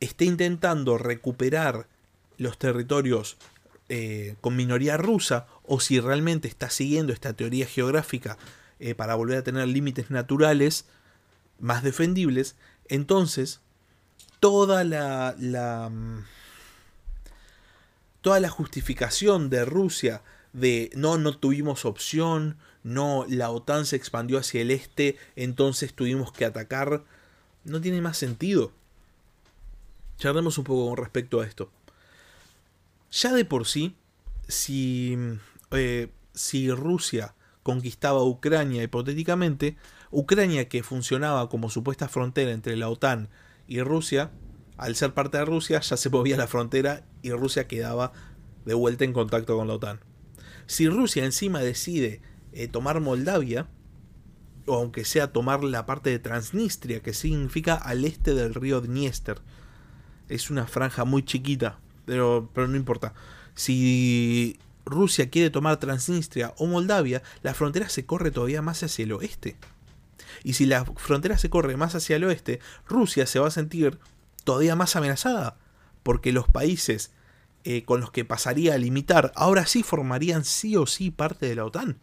está 0.00 0.24
intentando 0.24 0.98
recuperar 0.98 1.86
los 2.38 2.58
territorios 2.58 3.36
eh, 3.88 4.36
con 4.40 4.56
minoría 4.56 4.96
rusa 4.96 5.46
o 5.64 5.78
si 5.78 6.00
realmente 6.00 6.48
está 6.48 6.70
siguiendo 6.70 7.12
esta 7.12 7.32
teoría 7.34 7.66
geográfica 7.66 8.38
eh, 8.78 8.94
para 8.94 9.14
volver 9.14 9.38
a 9.38 9.44
tener 9.44 9.68
límites 9.68 10.10
naturales 10.10 10.86
más 11.58 11.82
defendibles, 11.82 12.56
entonces 12.88 13.60
toda 14.40 14.84
la, 14.84 15.36
mm, 15.90 16.24
toda 18.22 18.40
la 18.40 18.48
justificación 18.48 19.50
de 19.50 19.64
Rusia 19.64 20.22
de 20.52 20.90
no, 20.94 21.18
no 21.18 21.36
tuvimos 21.36 21.84
opción, 21.84 22.56
no, 22.82 23.26
la 23.28 23.50
OTAN 23.50 23.86
se 23.86 23.96
expandió 23.96 24.38
hacia 24.38 24.62
el 24.62 24.70
este, 24.70 25.16
entonces 25.36 25.94
tuvimos 25.94 26.32
que 26.32 26.44
atacar, 26.44 27.04
no 27.64 27.80
tiene 27.80 28.00
más 28.00 28.16
sentido. 28.16 28.72
Charlemos 30.18 30.58
un 30.58 30.64
poco 30.64 30.88
con 30.88 30.96
respecto 30.96 31.40
a 31.40 31.46
esto. 31.46 31.70
Ya 33.12 33.32
de 33.32 33.44
por 33.44 33.66
sí, 33.66 33.94
si, 34.48 35.16
eh, 35.70 36.08
si 36.34 36.70
Rusia 36.70 37.34
conquistaba 37.62 38.24
Ucrania 38.24 38.82
hipotéticamente, 38.82 39.76
Ucrania 40.10 40.68
que 40.68 40.82
funcionaba 40.82 41.48
como 41.48 41.70
supuesta 41.70 42.08
frontera 42.08 42.50
entre 42.50 42.76
la 42.76 42.88
OTAN 42.88 43.28
y 43.70 43.80
Rusia, 43.82 44.32
al 44.76 44.96
ser 44.96 45.14
parte 45.14 45.38
de 45.38 45.44
Rusia 45.44 45.80
ya 45.80 45.96
se 45.96 46.10
movía 46.10 46.36
la 46.36 46.48
frontera 46.48 47.04
y 47.22 47.30
Rusia 47.30 47.68
quedaba 47.68 48.12
de 48.64 48.74
vuelta 48.74 49.04
en 49.04 49.12
contacto 49.12 49.56
con 49.56 49.68
la 49.68 49.74
OTAN. 49.74 50.00
Si 50.66 50.88
Rusia 50.88 51.24
encima 51.24 51.60
decide 51.60 52.20
eh, 52.52 52.66
tomar 52.66 52.98
Moldavia, 52.98 53.68
o 54.66 54.74
aunque 54.74 55.04
sea 55.04 55.32
tomar 55.32 55.62
la 55.62 55.86
parte 55.86 56.10
de 56.10 56.18
Transnistria, 56.18 57.00
que 57.00 57.14
significa 57.14 57.76
al 57.76 58.04
este 58.04 58.34
del 58.34 58.54
río 58.54 58.80
Dniester, 58.80 59.40
es 60.28 60.50
una 60.50 60.66
franja 60.66 61.04
muy 61.04 61.24
chiquita, 61.24 61.78
pero, 62.06 62.50
pero 62.52 62.66
no 62.66 62.76
importa. 62.76 63.14
Si 63.54 64.58
Rusia 64.84 65.30
quiere 65.30 65.50
tomar 65.50 65.78
Transnistria 65.78 66.54
o 66.58 66.66
Moldavia, 66.66 67.22
la 67.42 67.54
frontera 67.54 67.88
se 67.88 68.04
corre 68.04 68.32
todavía 68.32 68.62
más 68.62 68.82
hacia 68.82 69.04
el 69.04 69.12
oeste. 69.12 69.56
Y 70.44 70.54
si 70.54 70.66
la 70.66 70.84
frontera 70.84 71.38
se 71.38 71.50
corre 71.50 71.76
más 71.76 71.94
hacia 71.94 72.16
el 72.16 72.24
oeste, 72.24 72.60
Rusia 72.86 73.26
se 73.26 73.38
va 73.38 73.48
a 73.48 73.52
sentir 73.52 73.98
todavía 74.44 74.76
más 74.76 74.96
amenazada, 74.96 75.56
porque 76.02 76.32
los 76.32 76.48
países 76.48 77.12
eh, 77.64 77.84
con 77.84 78.00
los 78.00 78.10
que 78.10 78.24
pasaría 78.24 78.74
a 78.74 78.78
limitar 78.78 79.32
ahora 79.36 79.66
sí 79.66 79.82
formarían 79.82 80.44
sí 80.44 80.76
o 80.76 80.86
sí 80.86 81.10
parte 81.10 81.46
de 81.46 81.56
la 81.56 81.66
OTAN. 81.66 81.98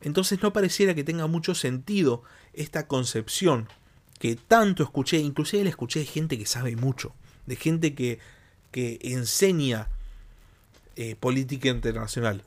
Entonces 0.00 0.42
no 0.42 0.52
pareciera 0.52 0.94
que 0.94 1.04
tenga 1.04 1.28
mucho 1.28 1.54
sentido 1.54 2.24
esta 2.52 2.88
concepción 2.88 3.68
que 4.18 4.36
tanto 4.36 4.82
escuché, 4.82 5.18
inclusive 5.18 5.64
le 5.64 5.70
escuché 5.70 6.00
de 6.00 6.06
gente 6.06 6.38
que 6.38 6.46
sabe 6.46 6.74
mucho, 6.76 7.14
de 7.46 7.56
gente 7.56 7.94
que, 7.94 8.18
que 8.72 8.98
enseña 9.02 9.88
eh, 10.96 11.16
política 11.16 11.68
internacional. 11.68 12.44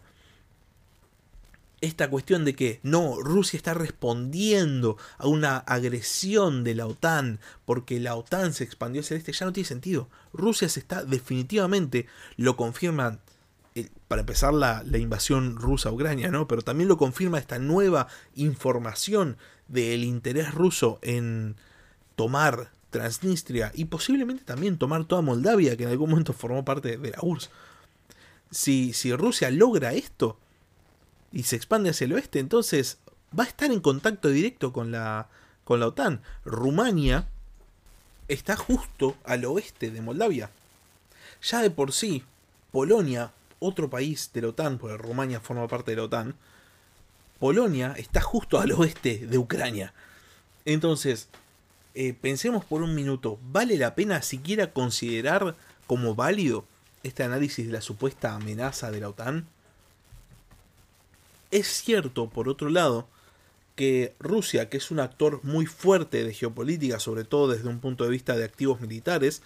Esta 1.86 2.10
cuestión 2.10 2.46
de 2.46 2.56
que 2.56 2.80
no, 2.82 3.22
Rusia 3.22 3.58
está 3.58 3.76
respondiendo 3.76 4.98
a 5.20 5.28
una 5.28 5.58
agresión 5.58 6.64
de 6.64 6.74
la 6.74 6.88
OTAN 6.88 7.40
porque 7.64 8.00
la 8.00 8.16
OTAN 8.16 8.54
se 8.54 8.64
expandió 8.64 9.02
hacia 9.02 9.14
el 9.14 9.20
este, 9.20 9.34
ya 9.34 9.46
no 9.46 9.54
tiene 9.54 9.68
sentido. 9.68 10.10
Rusia 10.34 10.68
se 10.68 10.80
está 10.80 11.06
definitivamente, 11.06 12.08
lo 12.38 12.58
confirman, 12.58 13.20
eh, 13.76 13.90
para 14.08 14.22
empezar 14.22 14.56
la, 14.56 14.82
la 14.84 14.98
invasión 14.98 15.58
rusa 15.58 15.90
a 15.90 15.92
Ucrania, 15.92 16.32
¿no? 16.32 16.48
Pero 16.48 16.64
también 16.64 16.88
lo 16.88 16.98
confirma 16.98 17.38
esta 17.38 17.60
nueva 17.60 18.08
información 18.34 19.38
del 19.68 20.04
interés 20.06 20.56
ruso 20.56 20.98
en 21.04 21.56
tomar 22.16 22.72
Transnistria 22.90 23.72
y 23.76 23.86
posiblemente 23.86 24.44
también 24.44 24.80
tomar 24.80 25.06
toda 25.06 25.22
Moldavia, 25.22 25.78
que 25.78 25.84
en 25.84 25.90
algún 25.92 26.10
momento 26.10 26.34
formó 26.34 26.66
parte 26.66 26.98
de 26.98 27.12
la 27.12 27.20
URSS. 27.22 27.52
Si, 28.50 28.92
si 28.94 29.14
Rusia 29.14 29.52
logra 29.52 29.94
esto 29.94 30.40
y 31.36 31.44
se 31.44 31.58
expande 31.58 31.90
hacia 31.90 32.06
el 32.06 32.14
oeste, 32.14 32.40
entonces 32.40 32.98
va 33.38 33.44
a 33.44 33.48
estar 33.48 33.70
en 33.70 33.82
contacto 33.82 34.30
directo 34.30 34.72
con 34.72 34.92
la, 34.92 35.28
con 35.66 35.82
la 35.82 35.88
OTAN. 35.88 36.22
Rumania 36.46 37.28
está 38.30 38.56
justo 38.56 39.18
al 39.26 39.44
oeste 39.44 39.92
de 39.92 40.02
Moldavia. 40.02 40.50
Ya 41.44 41.62
de 41.62 41.70
por 41.70 41.92
sí, 41.92 42.24
Polonia, 42.72 43.34
otro 43.60 43.90
país 43.90 44.32
de 44.34 44.44
la 44.44 44.48
OTAN, 44.48 44.78
porque 44.78 44.96
Rumania 44.96 45.42
forma 45.42 45.68
parte 45.68 45.92
de 45.92 45.98
la 45.98 46.04
OTAN, 46.04 46.36
Polonia 47.38 47.94
está 47.98 48.22
justo 48.22 48.58
al 48.58 48.72
oeste 48.72 49.28
de 49.28 49.38
Ucrania. 49.38 49.94
Entonces, 50.64 51.28
eh, 51.96 52.14
pensemos 52.14 52.64
por 52.64 52.82
un 52.82 52.96
minuto, 52.96 53.40
¿vale 53.52 53.76
la 53.78 53.94
pena 53.94 54.22
siquiera 54.22 54.72
considerar 54.72 55.58
como 55.86 56.16
válido 56.16 56.66
este 57.04 57.24
análisis 57.24 57.68
de 57.68 57.74
la 57.74 57.82
supuesta 57.82 58.36
amenaza 58.36 58.90
de 58.90 59.02
la 59.02 59.10
OTAN? 59.10 59.50
Es 61.52 61.68
cierto, 61.68 62.30
por 62.30 62.50
otro 62.50 62.70
lado, 62.70 63.08
que 63.76 64.16
Rusia, 64.20 64.70
que 64.70 64.78
es 64.78 64.92
un 64.92 65.00
actor 65.00 65.42
muy 65.44 65.66
fuerte 65.66 66.24
de 66.24 66.34
geopolítica, 66.34 67.00
sobre 67.00 67.24
todo 67.24 67.50
desde 67.50 67.70
un 67.70 67.80
punto 67.80 68.04
de 68.04 68.10
vista 68.10 68.36
de 68.36 68.46
activos 68.46 68.82
militares, 68.82 69.42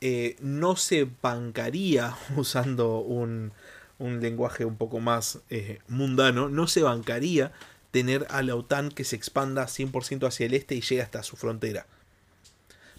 eh, 0.00 0.36
no 0.40 0.76
se 0.76 1.08
bancaría, 1.22 2.16
usando 2.36 2.98
un, 2.98 3.52
lenguaje 3.98 4.64
un 4.64 4.76
poco 4.76 5.00
más 5.00 5.40
eh, 5.48 5.80
mundano, 5.88 6.48
no 6.48 6.66
se 6.66 6.82
bancaría 6.82 7.52
tener 7.90 8.26
a 8.28 8.42
la 8.42 8.54
OTAN 8.54 8.90
que 8.90 9.04
se 9.04 9.16
expanda 9.16 9.64
100% 9.64 10.26
hacia 10.26 10.46
el 10.46 10.54
este 10.54 10.74
y 10.74 10.82
llegue 10.82 11.00
hasta 11.00 11.22
su 11.22 11.36
frontera. 11.36 11.86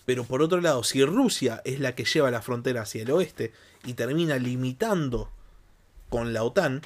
Pero 0.05 0.23
por 0.23 0.41
otro 0.41 0.59
lado, 0.59 0.83
si 0.83 1.03
Rusia 1.03 1.61
es 1.65 1.79
la 1.79 1.93
que 1.93 2.05
lleva 2.05 2.31
la 2.31 2.41
frontera 2.41 2.81
hacia 2.81 3.03
el 3.03 3.11
oeste 3.11 3.51
y 3.85 3.93
termina 3.93 4.37
limitando 4.37 5.29
con 6.09 6.33
la 6.33 6.43
OTAN, 6.43 6.81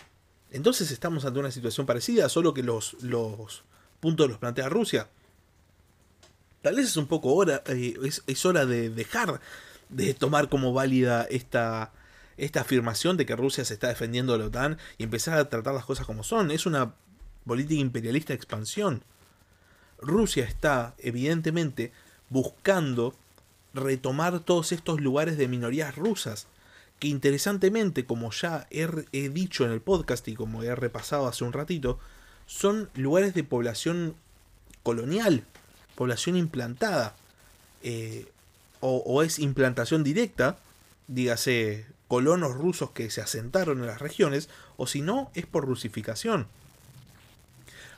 entonces 0.51 0.91
estamos 0.91 1.25
ante 1.25 1.39
una 1.39 1.51
situación 1.51 1.85
parecida, 1.85 2.29
solo 2.29 2.53
que 2.53 2.63
los, 2.63 3.01
los 3.01 3.63
puntos 3.99 4.29
los 4.29 4.37
plantea 4.37 4.69
Rusia. 4.69 5.07
Tal 6.61 6.75
vez 6.75 6.85
es 6.85 6.97
un 6.97 7.07
poco 7.07 7.33
hora, 7.33 7.63
eh, 7.67 7.97
es, 8.27 8.45
hora 8.45 8.65
de 8.65 8.89
dejar 8.89 9.39
de 9.89 10.13
tomar 10.13 10.49
como 10.49 10.73
válida 10.73 11.25
esta, 11.29 11.91
esta 12.37 12.61
afirmación 12.61 13.17
de 13.17 13.25
que 13.25 13.35
Rusia 13.35 13.65
se 13.65 13.73
está 13.73 13.87
defendiendo 13.87 14.33
de 14.33 14.39
la 14.39 14.45
OTAN 14.45 14.77
y 14.97 15.03
empezar 15.03 15.37
a 15.37 15.49
tratar 15.49 15.73
las 15.73 15.85
cosas 15.85 16.05
como 16.05 16.23
son. 16.23 16.51
Es 16.51 16.65
una 16.65 16.93
política 17.45 17.81
imperialista 17.81 18.33
de 18.33 18.37
expansión. 18.37 19.03
Rusia 19.99 20.45
está, 20.45 20.95
evidentemente, 20.99 21.91
buscando 22.29 23.15
retomar 23.73 24.39
todos 24.41 24.71
estos 24.71 24.99
lugares 24.99 25.37
de 25.37 25.47
minorías 25.47 25.95
rusas, 25.95 26.47
que 27.01 27.07
interesantemente, 27.07 28.05
como 28.05 28.29
ya 28.29 28.67
he, 28.69 29.29
dicho 29.29 29.65
en 29.65 29.71
el 29.71 29.81
podcast 29.81 30.27
y 30.27 30.35
como 30.35 30.61
he 30.61 30.75
repasado 30.75 31.27
hace 31.27 31.43
un 31.43 31.51
ratito, 31.51 31.97
son 32.45 32.91
lugares 32.93 33.33
de 33.33 33.43
población 33.43 34.13
colonial, 34.83 35.43
población 35.95 36.35
implantada, 36.35 37.15
eh, 37.81 38.27
o, 38.81 39.23
es 39.23 39.39
implantación 39.39 40.03
directa, 40.03 40.59
dígase 41.07 41.87
colonos 42.07 42.53
rusos 42.53 42.91
que 42.91 43.09
se 43.09 43.21
asentaron 43.21 43.79
en 43.79 43.87
las 43.87 43.99
regiones, 43.99 44.47
o 44.77 44.85
si 44.85 45.01
no, 45.01 45.31
es 45.33 45.47
por 45.47 45.65
rusificación. 45.65 46.45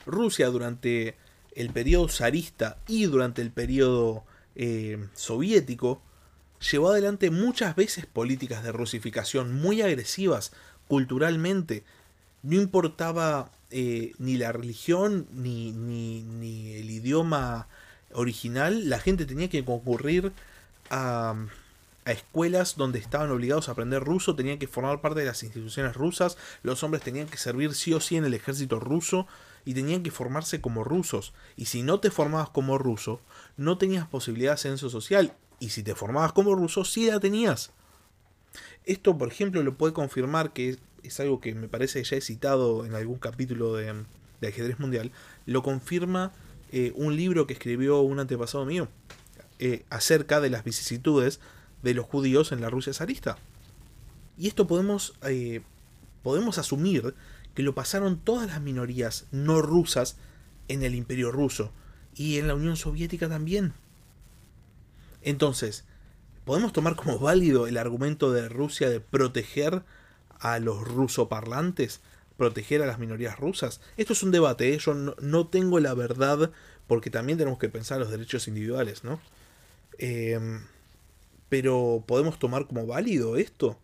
Rusia 0.06 0.48
durante 0.48 1.14
el 1.54 1.68
periodo 1.68 2.08
zarista 2.08 2.78
y 2.88 3.04
durante 3.04 3.42
el 3.42 3.50
periodo 3.50 4.24
eh, 4.56 5.08
soviético 5.12 6.00
llevó 6.70 6.90
adelante 6.90 7.30
muchas 7.30 7.76
veces 7.76 8.06
políticas 8.06 8.62
de 8.62 8.72
rusificación 8.72 9.54
muy 9.54 9.82
agresivas 9.82 10.52
culturalmente. 10.88 11.84
No 12.42 12.56
importaba 12.56 13.50
eh, 13.70 14.12
ni 14.18 14.36
la 14.36 14.52
religión 14.52 15.26
ni, 15.32 15.72
ni, 15.72 16.22
ni, 16.22 16.74
el 16.74 16.90
idioma 16.90 17.68
original, 18.12 18.88
la 18.88 18.98
gente 18.98 19.26
tenía 19.26 19.48
que 19.48 19.64
concurrir 19.64 20.32
a, 20.90 21.34
a 22.04 22.12
escuelas 22.12 22.76
donde 22.76 22.98
estaban 22.98 23.30
obligados 23.30 23.68
a 23.68 23.72
aprender 23.72 24.04
ruso, 24.04 24.36
tenían 24.36 24.58
que 24.58 24.68
formar 24.68 25.00
parte 25.00 25.20
de 25.20 25.26
las 25.26 25.42
instituciones 25.42 25.96
rusas, 25.96 26.36
los 26.62 26.82
hombres 26.82 27.02
tenían 27.02 27.26
que 27.26 27.38
servir 27.38 27.74
sí 27.74 27.92
o 27.92 28.00
sí 28.00 28.16
en 28.16 28.24
el 28.24 28.34
ejército 28.34 28.78
ruso, 28.78 29.26
y 29.64 29.74
tenían 29.74 30.02
que 30.02 30.10
formarse 30.10 30.60
como 30.60 30.84
rusos. 30.84 31.32
Y 31.56 31.66
si 31.66 31.82
no 31.82 32.00
te 32.00 32.10
formabas 32.10 32.50
como 32.50 32.78
ruso, 32.78 33.20
no 33.56 33.78
tenías 33.78 34.06
posibilidad 34.06 34.50
de 34.50 34.54
ascenso 34.54 34.90
social. 34.90 35.34
Y 35.60 35.70
si 35.70 35.82
te 35.82 35.94
formabas 35.94 36.32
como 36.32 36.54
ruso, 36.54 36.84
sí 36.84 37.06
la 37.06 37.20
tenías. 37.20 37.72
Esto, 38.84 39.16
por 39.16 39.28
ejemplo, 39.28 39.62
lo 39.62 39.76
puede 39.76 39.92
confirmar 39.92 40.52
que 40.52 40.78
es, 41.02 41.20
algo 41.20 41.40
que 41.40 41.54
me 41.54 41.68
parece 41.68 42.02
que 42.02 42.08
ya 42.08 42.16
he 42.16 42.20
citado 42.20 42.84
en 42.84 42.94
algún 42.94 43.18
capítulo 43.18 43.74
de, 43.74 44.04
ajedrez 44.46 44.78
mundial. 44.78 45.10
Lo 45.46 45.62
confirma 45.62 46.32
eh, 46.70 46.92
un 46.96 47.16
libro 47.16 47.46
que 47.46 47.54
escribió 47.54 48.00
un 48.00 48.20
antepasado 48.20 48.66
mío 48.66 48.88
eh, 49.58 49.84
acerca 49.88 50.40
de 50.40 50.50
las 50.50 50.64
vicisitudes 50.64 51.40
de 51.82 51.94
los 51.94 52.06
judíos 52.06 52.52
en 52.52 52.60
la 52.60 52.70
Rusia 52.70 52.92
zarista. 52.92 53.38
Y 54.36 54.48
esto 54.48 54.66
podemos, 54.66 55.14
eh, 55.22 55.62
podemos 56.22 56.58
asumir 56.58 57.14
que 57.54 57.62
lo 57.62 57.74
pasaron 57.74 58.18
todas 58.18 58.48
las 58.48 58.60
minorías 58.60 59.26
no 59.30 59.62
rusas 59.62 60.16
en 60.68 60.82
el 60.82 60.94
imperio 60.94 61.30
ruso 61.30 61.70
y 62.16 62.38
en 62.38 62.48
la 62.48 62.54
Unión 62.54 62.76
Soviética 62.76 63.28
también. 63.28 63.74
Entonces, 65.24 65.84
¿podemos 66.44 66.72
tomar 66.72 66.96
como 66.96 67.18
válido 67.18 67.66
el 67.66 67.78
argumento 67.78 68.30
de 68.32 68.48
Rusia 68.48 68.90
de 68.90 69.00
proteger 69.00 69.82
a 70.38 70.58
los 70.58 70.86
rusoparlantes? 70.86 72.00
¿Proteger 72.36 72.82
a 72.82 72.86
las 72.86 72.98
minorías 72.98 73.38
rusas? 73.38 73.80
Esto 73.96 74.12
es 74.12 74.22
un 74.22 74.30
debate, 74.30 74.74
¿eh? 74.74 74.78
yo 74.78 74.94
no, 74.94 75.46
tengo 75.46 75.80
la 75.80 75.94
verdad 75.94 76.50
porque 76.86 77.08
también 77.10 77.38
tenemos 77.38 77.58
que 77.58 77.70
pensar 77.70 77.98
los 77.98 78.10
derechos 78.10 78.48
individuales, 78.48 79.02
¿no? 79.02 79.18
Em, 79.98 80.60
pero 81.48 82.04
¿podemos 82.06 82.38
tomar 82.38 82.66
como 82.66 82.86
válido 82.86 83.36
esto? 83.36 83.78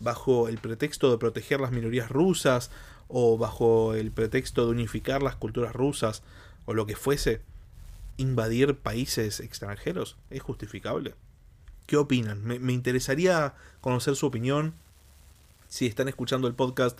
Bajo 0.00 0.48
el 0.48 0.58
pretexto 0.58 1.10
de 1.10 1.18
proteger 1.18 1.60
las 1.60 1.70
minorías 1.70 2.10
rusas 2.10 2.70
o 3.08 3.38
bajo 3.38 3.94
el 3.94 4.10
pretexto 4.10 4.66
de 4.66 4.72
unificar 4.72 5.22
las 5.22 5.36
culturas 5.36 5.72
rusas 5.72 6.22
o 6.66 6.74
lo 6.74 6.84
que 6.86 6.96
fuese, 6.96 7.40
invadir 8.16 8.76
países 8.76 9.40
extranjeros? 9.40 10.16
¿Es 10.30 10.42
justificable? 10.42 11.14
¿Qué 11.86 11.96
opinan? 11.96 12.44
Me, 12.44 12.72
interesaría 12.72 13.54
conocer 13.80 14.16
su 14.16 14.26
opinión. 14.26 14.74
Si 15.68 15.86
están 15.86 16.08
escuchando 16.08 16.48
el 16.48 16.54
podcast 16.54 16.98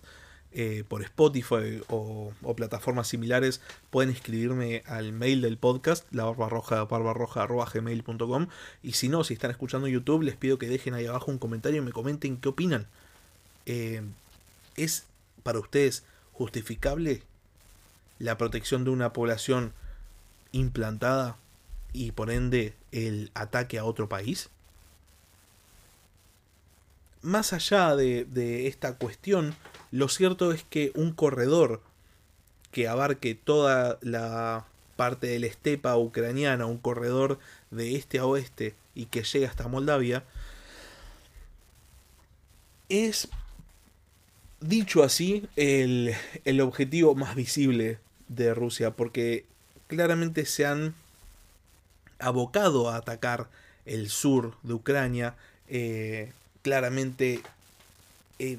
eh, 0.53 0.85
por 0.87 1.03
Spotify 1.03 1.81
o, 1.89 2.33
plataformas 2.57 3.09
similares, 3.09 3.61
pueden 3.91 4.11
escribirme 4.11 4.83
al 4.87 5.13
mail 5.13 5.41
del 5.41 5.57
podcast, 5.57 6.07
la 6.13 6.25
barba 6.25 7.15
roja, 7.15 7.47
gmail.com. 7.47 8.49
Y 8.83 8.93
si 8.93 9.09
no, 9.09 9.25
si 9.25 9.35
están 9.35 9.51
escuchando 9.51 9.89
YouTube, 9.89 10.23
les 10.23 10.37
pido 10.37 10.59
que 10.59 10.69
dejen 10.69 10.95
ahí 10.95 11.07
abajo 11.07 11.31
un 11.31 11.39
comentario 11.39 11.81
y 11.81 11.85
me 11.85 11.93
comenten 11.93 12.37
qué 12.37 12.51
opinan. 12.51 12.87
Eh, 13.67 14.03
¿Es 14.77 15.07
para 15.43 15.61
ustedes 15.61 16.05
justificable 16.33 17.23
la 18.19 18.37
protección 18.37 18.85
de 18.85 18.91
una 18.91 19.13
población 19.13 19.73
implantada 20.55 21.37
y 21.93 22.13
por 22.13 22.31
ende 22.31 22.75
el 22.93 23.31
ataque 23.35 23.79
a 23.79 23.85
otro 23.85 24.09
país? 24.09 24.49
Más 27.23 27.53
allá 27.53 27.97
de, 27.97 28.67
esta 28.67 28.97
cuestión, 28.97 29.55
lo 29.91 30.09
cierto 30.09 30.53
es 30.53 30.65
que 30.65 30.93
un 30.95 31.13
corredor 31.13 31.81
que 32.71 32.89
abarque 32.89 33.35
toda 33.35 33.99
la 34.03 34.67
parte 34.97 35.27
de 35.29 35.39
la 35.39 35.47
estepa 35.47 35.97
ucraniana, 35.97 36.67
un 36.67 36.79
corredor 36.79 37.39
de 37.71 37.97
este 37.97 38.19
a 38.19 38.27
oeste 38.27 38.75
y 38.95 39.07
que 39.07 39.23
llegue 39.23 39.47
hasta 39.47 39.69
Moldavia, 39.69 40.25
es 42.89 43.29
dicho 44.61 45.03
así, 45.03 45.47
el, 45.57 46.15
objetivo 46.61 47.15
más 47.15 47.35
visible 47.35 47.99
de 48.29 48.55
Rusia, 48.55 48.91
porque 48.93 49.45
claramente 49.87 50.47
se 50.47 50.67
han 50.67 50.95
abocado 52.19 52.91
a 52.91 52.97
atacar 52.97 53.49
el 53.87 54.09
sur 54.09 54.57
de 54.63 54.75
Ucrania, 54.75 55.35
eh, 55.69 56.33
claramente 56.63 57.43
eh, 58.39 58.59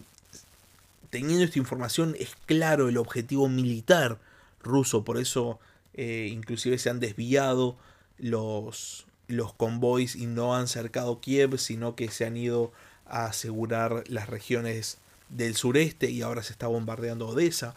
teniendo 1.09 1.45
esta 1.45 1.59
información 1.59 2.15
es 2.19 2.35
claro 2.45 2.89
el 2.89 2.97
objetivo 2.97 3.47
militar 3.47 4.19
ruso, 4.61 5.03
por 5.03 5.17
eso 5.17 5.59
eh, 5.93 6.29
inclusive 6.31 6.77
se 6.77 6.89
han 6.89 6.99
desviado 6.99 7.75
los, 8.17 9.05
los 9.27 9.53
convoys 9.53 10.15
y 10.15 10.25
no 10.25 10.55
han 10.55 10.67
cercado 10.67 11.21
Kiev, 11.21 11.57
sino 11.57 11.95
que 11.95 12.09
se 12.09 12.25
han 12.25 12.37
ido 12.37 12.71
a 13.05 13.25
asegurar 13.25 14.03
las 14.07 14.27
regiones 14.27 14.97
del 15.29 15.55
sureste 15.55 16.09
y 16.09 16.21
ahora 16.21 16.43
se 16.43 16.51
está 16.51 16.67
bombardeando 16.67 17.29
Odessa. 17.29 17.75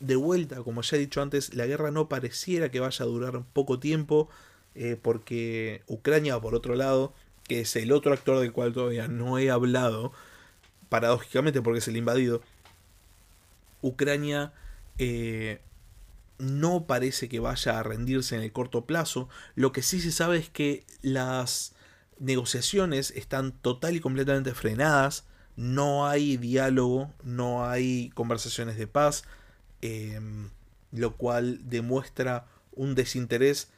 De 0.00 0.16
vuelta, 0.16 0.62
como 0.62 0.82
ya 0.82 0.96
he 0.96 1.00
dicho 1.00 1.22
antes, 1.22 1.54
la 1.54 1.66
guerra 1.66 1.90
no 1.90 2.08
pareciera 2.08 2.70
que 2.70 2.80
vaya 2.80 3.04
a 3.04 3.08
durar 3.08 3.42
poco 3.52 3.78
tiempo, 3.78 4.28
eh, 4.74 4.98
porque 5.00 5.82
Ucrania, 5.86 6.40
por 6.40 6.54
otro 6.54 6.74
lado, 6.74 7.14
que 7.46 7.60
es 7.60 7.76
el 7.76 7.92
otro 7.92 8.12
actor 8.12 8.40
del 8.40 8.52
cual 8.52 8.72
todavía 8.72 9.08
no 9.08 9.38
he 9.38 9.50
hablado, 9.50 10.12
paradójicamente 10.88 11.62
porque 11.62 11.80
es 11.80 11.88
el 11.88 11.96
invadido, 11.96 12.42
Ucrania 13.82 14.52
eh, 14.98 15.60
no 16.38 16.86
parece 16.86 17.28
que 17.28 17.40
vaya 17.40 17.78
a 17.78 17.82
rendirse 17.82 18.36
en 18.36 18.42
el 18.42 18.52
corto 18.52 18.86
plazo. 18.86 19.28
Lo 19.54 19.72
que 19.72 19.82
sí 19.82 20.00
se 20.00 20.12
sabe 20.12 20.38
es 20.38 20.48
que 20.48 20.84
las 21.02 21.74
negociaciones 22.18 23.10
están 23.12 23.52
total 23.52 23.96
y 23.96 24.00
completamente 24.00 24.54
frenadas 24.54 25.24
no 25.60 26.06
hay 26.06 26.38
diálogo, 26.38 27.12
no 27.22 27.68
hay 27.68 28.10
conversaciones 28.14 28.78
de 28.78 28.86
paz, 28.86 29.24
em, 29.82 30.50
lo 30.92 31.16
cual 31.16 31.60
demuestra 31.68 32.46
un 32.72 32.94
desinterés 32.94 33.68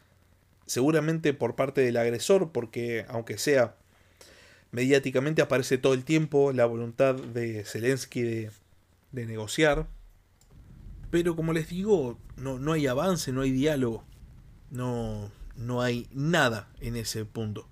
seguramente 0.66 1.34
por 1.34 1.54
parte 1.56 1.80
del 1.80 1.96
agresor, 1.96 2.52
porque 2.52 3.04
aunque 3.08 3.38
sea 3.38 3.76
mediáticamente 4.70 5.42
aparece 5.42 5.76
todo 5.76 5.94
el 5.94 6.04
tiempo 6.04 6.52
la 6.52 6.64
voluntad 6.64 7.14
de 7.14 7.64
Zelensky 7.64 8.22
de, 8.22 8.50
de 9.12 9.26
negociar, 9.26 9.86
pero 11.10 11.36
como 11.36 11.52
les 11.52 11.68
digo, 11.68 12.18
no, 12.36 12.58
no 12.58 12.72
hay 12.72 12.86
avance, 12.86 13.32
no 13.32 13.42
hay 13.42 13.50
diálogo, 13.50 14.02
no, 14.70 15.30
no 15.56 15.82
hay 15.82 16.08
nada 16.10 16.68
en 16.80 16.96
ese 16.96 17.26
punto. 17.26 17.68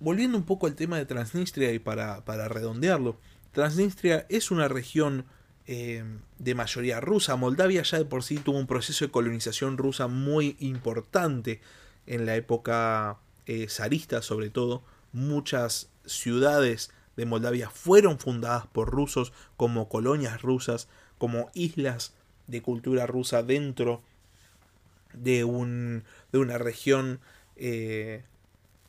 Volviendo 0.00 0.38
un 0.38 0.44
poco 0.44 0.66
al 0.66 0.74
tema 0.74 0.96
de 0.96 1.04
Transnistria 1.04 1.72
y 1.72 1.78
para, 1.78 2.22
redondearlo, 2.48 3.18
Transnistria 3.52 4.24
es 4.28 4.50
una 4.50 4.68
región 4.68 5.26
eh, 5.70 6.02
de 6.38 6.54
mayoría 6.54 6.98
rusa. 6.98 7.36
Moldavia 7.36 7.82
ya 7.82 7.98
de 7.98 8.06
por 8.06 8.24
sí 8.24 8.38
tuvo 8.38 8.58
un 8.58 8.66
proceso 8.66 9.04
de 9.04 9.10
colonización 9.10 9.76
rusa 9.76 10.06
muy 10.08 10.56
importante 10.60 11.60
en 12.06 12.24
la 12.24 12.36
época 12.36 13.18
eh, 13.44 13.68
zarista 13.68 14.22
sobre 14.22 14.48
todo. 14.48 14.82
Muchas 15.12 15.90
ciudades 16.06 16.90
de 17.18 17.26
Moldavia 17.26 17.68
fueron 17.68 18.18
fundadas 18.18 18.66
por 18.66 18.90
rusos 18.90 19.34
como 19.58 19.90
colonias 19.90 20.40
rusas, 20.40 20.88
como 21.18 21.50
islas 21.52 22.14
de 22.46 22.62
cultura 22.62 23.06
rusa 23.06 23.42
dentro 23.42 24.02
de, 25.12 25.44
un, 25.44 26.04
de 26.32 26.38
una 26.38 26.56
región 26.56 27.20
eh, 27.56 28.24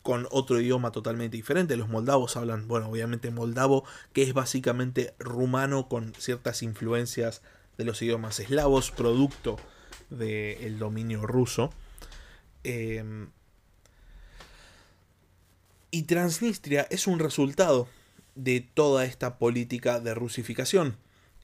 con 0.09 0.27
otro 0.31 0.59
idioma 0.59 0.91
totalmente 0.91 1.37
diferente. 1.37 1.77
Los 1.77 1.87
moldavos 1.87 2.35
hablan, 2.35 2.67
bueno, 2.67 2.89
obviamente 2.89 3.29
moldavo, 3.29 3.83
que 4.11 4.23
es 4.23 4.33
básicamente 4.33 5.13
rumano 5.19 5.87
con 5.87 6.15
ciertas 6.15 6.63
influencias 6.63 7.43
de 7.77 7.83
los 7.85 8.01
idiomas 8.01 8.39
eslavos, 8.39 8.89
producto 8.89 9.57
del 10.09 10.79
dominio 10.79 11.27
ruso. 11.27 11.69
Em, 12.63 13.29
y 15.91 16.01
Transnistria 16.07 16.87
es 16.89 17.05
un 17.05 17.19
resultado 17.19 17.87
de 18.33 18.61
toda 18.61 19.05
esta 19.05 19.37
política 19.37 19.99
de 19.99 20.15
rusificación. 20.15 20.97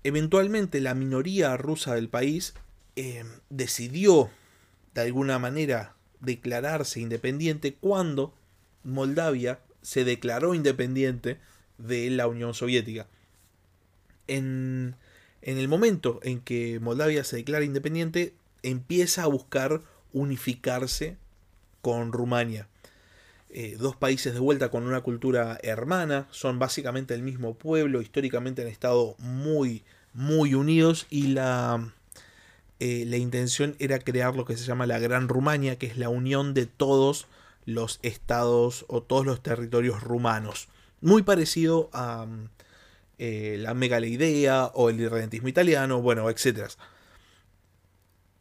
Eventualmente 0.03 0.81
la 0.81 0.95
minoría 0.95 1.55
rusa 1.55 1.93
del 1.93 2.09
país 2.09 2.55
em, 2.95 3.27
decidió 3.51 4.31
de 4.95 5.01
alguna 5.01 5.37
manera 5.37 5.93
declararse 6.19 6.99
independiente 6.99 7.75
cuando 7.75 8.33
Moldavia 8.85 9.59
se 9.81 10.05
declaró 10.05 10.55
independiente 10.55 11.37
de 11.77 12.09
la 12.09 12.27
Unión 12.27 12.53
Soviética. 12.53 13.07
En, 14.27 14.95
el 15.41 15.67
momento 15.67 16.19
en 16.23 16.39
que 16.39 16.79
Moldavia 16.79 17.23
se 17.23 17.35
declara 17.35 17.65
independiente, 17.65 18.33
empieza 18.63 19.23
a 19.23 19.27
buscar 19.27 19.81
unificarse 20.13 21.17
con 21.81 22.11
Rumania. 22.11 22.67
Eh, 23.49 23.77
dos 23.79 23.95
países 23.95 24.33
de 24.33 24.39
vuelta 24.39 24.69
con 24.69 24.83
una 24.83 25.01
cultura 25.01 25.59
hermana, 25.61 26.27
son 26.31 26.57
básicamente 26.57 27.13
el 27.13 27.21
mismo 27.21 27.53
pueblo, 27.55 28.01
históricamente 28.01 28.63
han 28.63 28.67
estado 28.67 29.15
muy, 29.19 29.83
muy 30.13 30.55
unidos 30.55 31.05
y 31.09 31.27
la, 31.27 31.93
eh, 32.79 33.05
la 33.07 33.17
intención 33.17 33.75
era 33.79 33.99
crear 33.99 34.35
lo 34.35 34.45
que 34.45 34.57
se 34.57 34.65
llama 34.65 34.87
la 34.87 34.99
Gran 34.99 35.29
Rumania, 35.29 35.77
que 35.77 35.85
es 35.85 35.97
la 35.97 36.09
unión 36.09 36.53
de 36.53 36.65
todos 36.65 37.27
los 37.65 37.99
estados 38.03 38.85
o 38.87 39.03
todos 39.03 39.25
los 39.25 39.41
territorios 39.41 40.01
rumanos. 40.01 40.69
Muy 41.01 41.23
parecido 41.23 41.89
a 41.93 42.27
eh, 43.17 43.57
la 43.59 43.73
megaleidea 43.73 44.65
o 44.73 44.89
el 44.89 44.99
irredentismo 44.99 45.47
italiano, 45.47 46.01
bueno, 46.01 46.29
etc. 46.29 46.69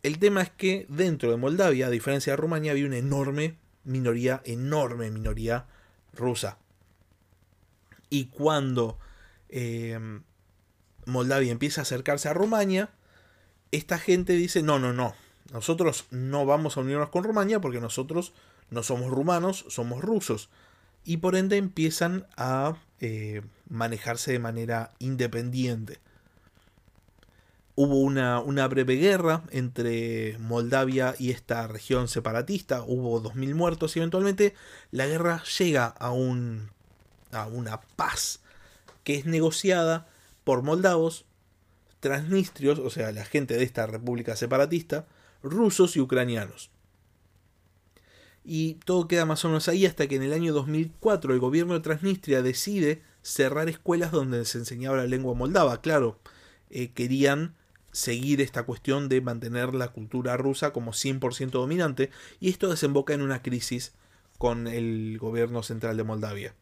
El 0.02 0.18
tema 0.18 0.42
es 0.42 0.50
que 0.50 0.86
dentro 0.88 1.30
de 1.30 1.36
Moldavia, 1.36 1.86
a 1.86 1.90
diferencia 1.90 2.32
de 2.32 2.36
Rumania, 2.36 2.72
había 2.72 2.86
una 2.86 2.98
enorme 2.98 3.56
minoría, 3.84 4.42
enorme 4.44 5.10
minoría 5.10 5.66
rusa. 6.12 6.58
Y 8.10 8.26
cuando 8.26 8.98
eh, 9.48 9.98
Moldavia 11.06 11.52
empieza 11.52 11.80
a 11.80 11.82
acercarse 11.82 12.28
a 12.28 12.34
Rumania, 12.34 12.90
esta 13.72 13.98
gente 13.98 14.34
dice, 14.34 14.62
no, 14.62 14.78
no, 14.78 14.92
no, 14.92 15.14
nosotros 15.52 16.06
no 16.10 16.46
vamos 16.46 16.76
a 16.76 16.80
unirnos 16.80 17.10
con 17.10 17.24
Rumania 17.24 17.60
porque 17.60 17.80
nosotros 17.80 18.32
no 18.70 18.82
somos 18.82 19.10
rumanos, 19.10 19.64
somos 19.68 20.02
rusos. 20.02 20.50
Y 21.04 21.18
por 21.18 21.36
ende 21.36 21.56
empiezan 21.56 22.26
a 22.36 22.76
eh, 23.00 23.42
manejarse 23.68 24.32
de 24.32 24.38
manera 24.38 24.92
independiente. 24.98 25.98
Hubo 27.76 28.00
una, 28.00 28.68
breve 28.68 28.94
guerra 28.94 29.42
entre 29.50 30.38
Moldavia 30.38 31.16
y 31.18 31.30
esta 31.30 31.66
región 31.66 32.06
separatista, 32.06 32.84
hubo 32.86 33.20
2.000 33.20 33.54
muertos 33.54 33.96
y 33.96 33.98
eventualmente 33.98 34.54
la 34.92 35.06
guerra 35.06 35.42
llega 35.58 35.86
a 35.86 36.12
una 36.12 36.70
paz 37.96 38.40
que 39.02 39.16
es 39.16 39.26
negociada 39.26 40.06
por 40.44 40.62
moldavos, 40.62 41.24
transnistrios, 42.00 42.78
o 42.78 42.90
sea, 42.90 43.12
la 43.12 43.24
gente 43.24 43.54
de 43.56 43.64
esta 43.64 43.86
república 43.86 44.36
separatista, 44.36 45.06
rusos 45.42 45.96
y 45.96 46.00
ucranianos. 46.00 46.70
Y 48.44 48.74
todo 48.84 49.08
queda 49.08 49.24
más 49.24 49.44
o 49.44 49.48
menos 49.48 49.68
ahí 49.68 49.86
hasta 49.86 50.06
que 50.06 50.16
en 50.16 50.22
el 50.22 50.32
año 50.32 50.52
2004 50.52 51.32
el 51.32 51.40
gobierno 51.40 51.74
de 51.74 51.80
Transnistria 51.80 52.42
decide 52.42 53.02
cerrar 53.22 53.70
escuelas 53.70 54.12
donde 54.12 54.44
se 54.44 54.58
enseñaba 54.58 54.98
la 54.98 55.06
lengua 55.06 55.34
moldava. 55.34 55.80
Claro, 55.80 56.20
eh, 56.68 56.92
querían 56.92 57.54
seguir 57.90 58.40
esta 58.40 58.64
cuestión 58.64 59.08
de 59.08 59.20
mantener 59.20 59.72
la 59.72 59.88
cultura 59.88 60.36
rusa 60.36 60.72
como 60.72 60.92
100% 60.92 61.50
dominante 61.50 62.10
y 62.40 62.50
esto 62.50 62.68
desemboca 62.68 63.14
en 63.14 63.22
una 63.22 63.40
crisis 63.40 63.94
con 64.36 64.66
el 64.66 65.16
gobierno 65.18 65.62
central 65.62 65.96
de 65.96 66.04
Moldavia. 66.04 66.54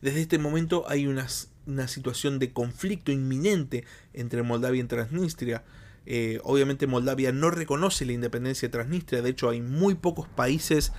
Desde 0.00 0.20
este 0.20 0.38
momento 0.38 0.84
hay 0.88 1.06
una, 1.06 1.26
una 1.66 1.88
situación 1.88 2.38
de 2.38 2.52
conflicto 2.52 3.12
inminente 3.12 3.84
entre 4.12 4.42
Moldavia 4.42 4.82
y 4.82 4.86
Transnistria. 4.86 5.64
Eh, 6.06 6.40
obviamente 6.44 6.86
Moldavia 6.86 7.32
no 7.32 7.50
reconoce 7.50 8.04
la 8.04 8.12
independencia 8.12 8.68
de 8.68 8.72
Transnistria, 8.72 9.22
de 9.22 9.30
hecho 9.30 9.48
hay 9.48 9.62
muy 9.62 9.94
pocos 9.94 10.28
países 10.28 10.92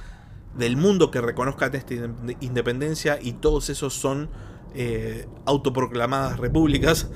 del 0.58 0.78
mundo 0.78 1.12
que 1.12 1.22
reconozcan 1.22 1.76
esta 1.76 1.94
independencia 2.40 3.20
y 3.22 3.34
todos 3.34 3.70
esos 3.70 3.94
son 3.94 4.30
eh, 4.74 5.28
autoproclamadas 5.46 6.40
repúblicas. 6.40 7.10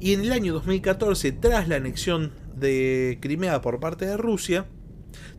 Y 0.00 0.12
en 0.12 0.20
el 0.20 0.32
año 0.32 0.52
2014, 0.54 1.32
tras 1.32 1.68
la 1.68 1.76
anexión 1.76 2.32
de 2.54 3.18
Crimea 3.20 3.60
por 3.60 3.80
parte 3.80 4.06
de 4.06 4.16
Rusia, 4.16 4.66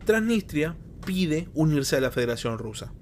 Transnistria 0.04 0.76
pide 1.04 1.48
unirse 1.54 1.96
a 1.96 2.00
la 2.00 2.10
Federación 2.10 2.58
Rusa. 2.58 2.92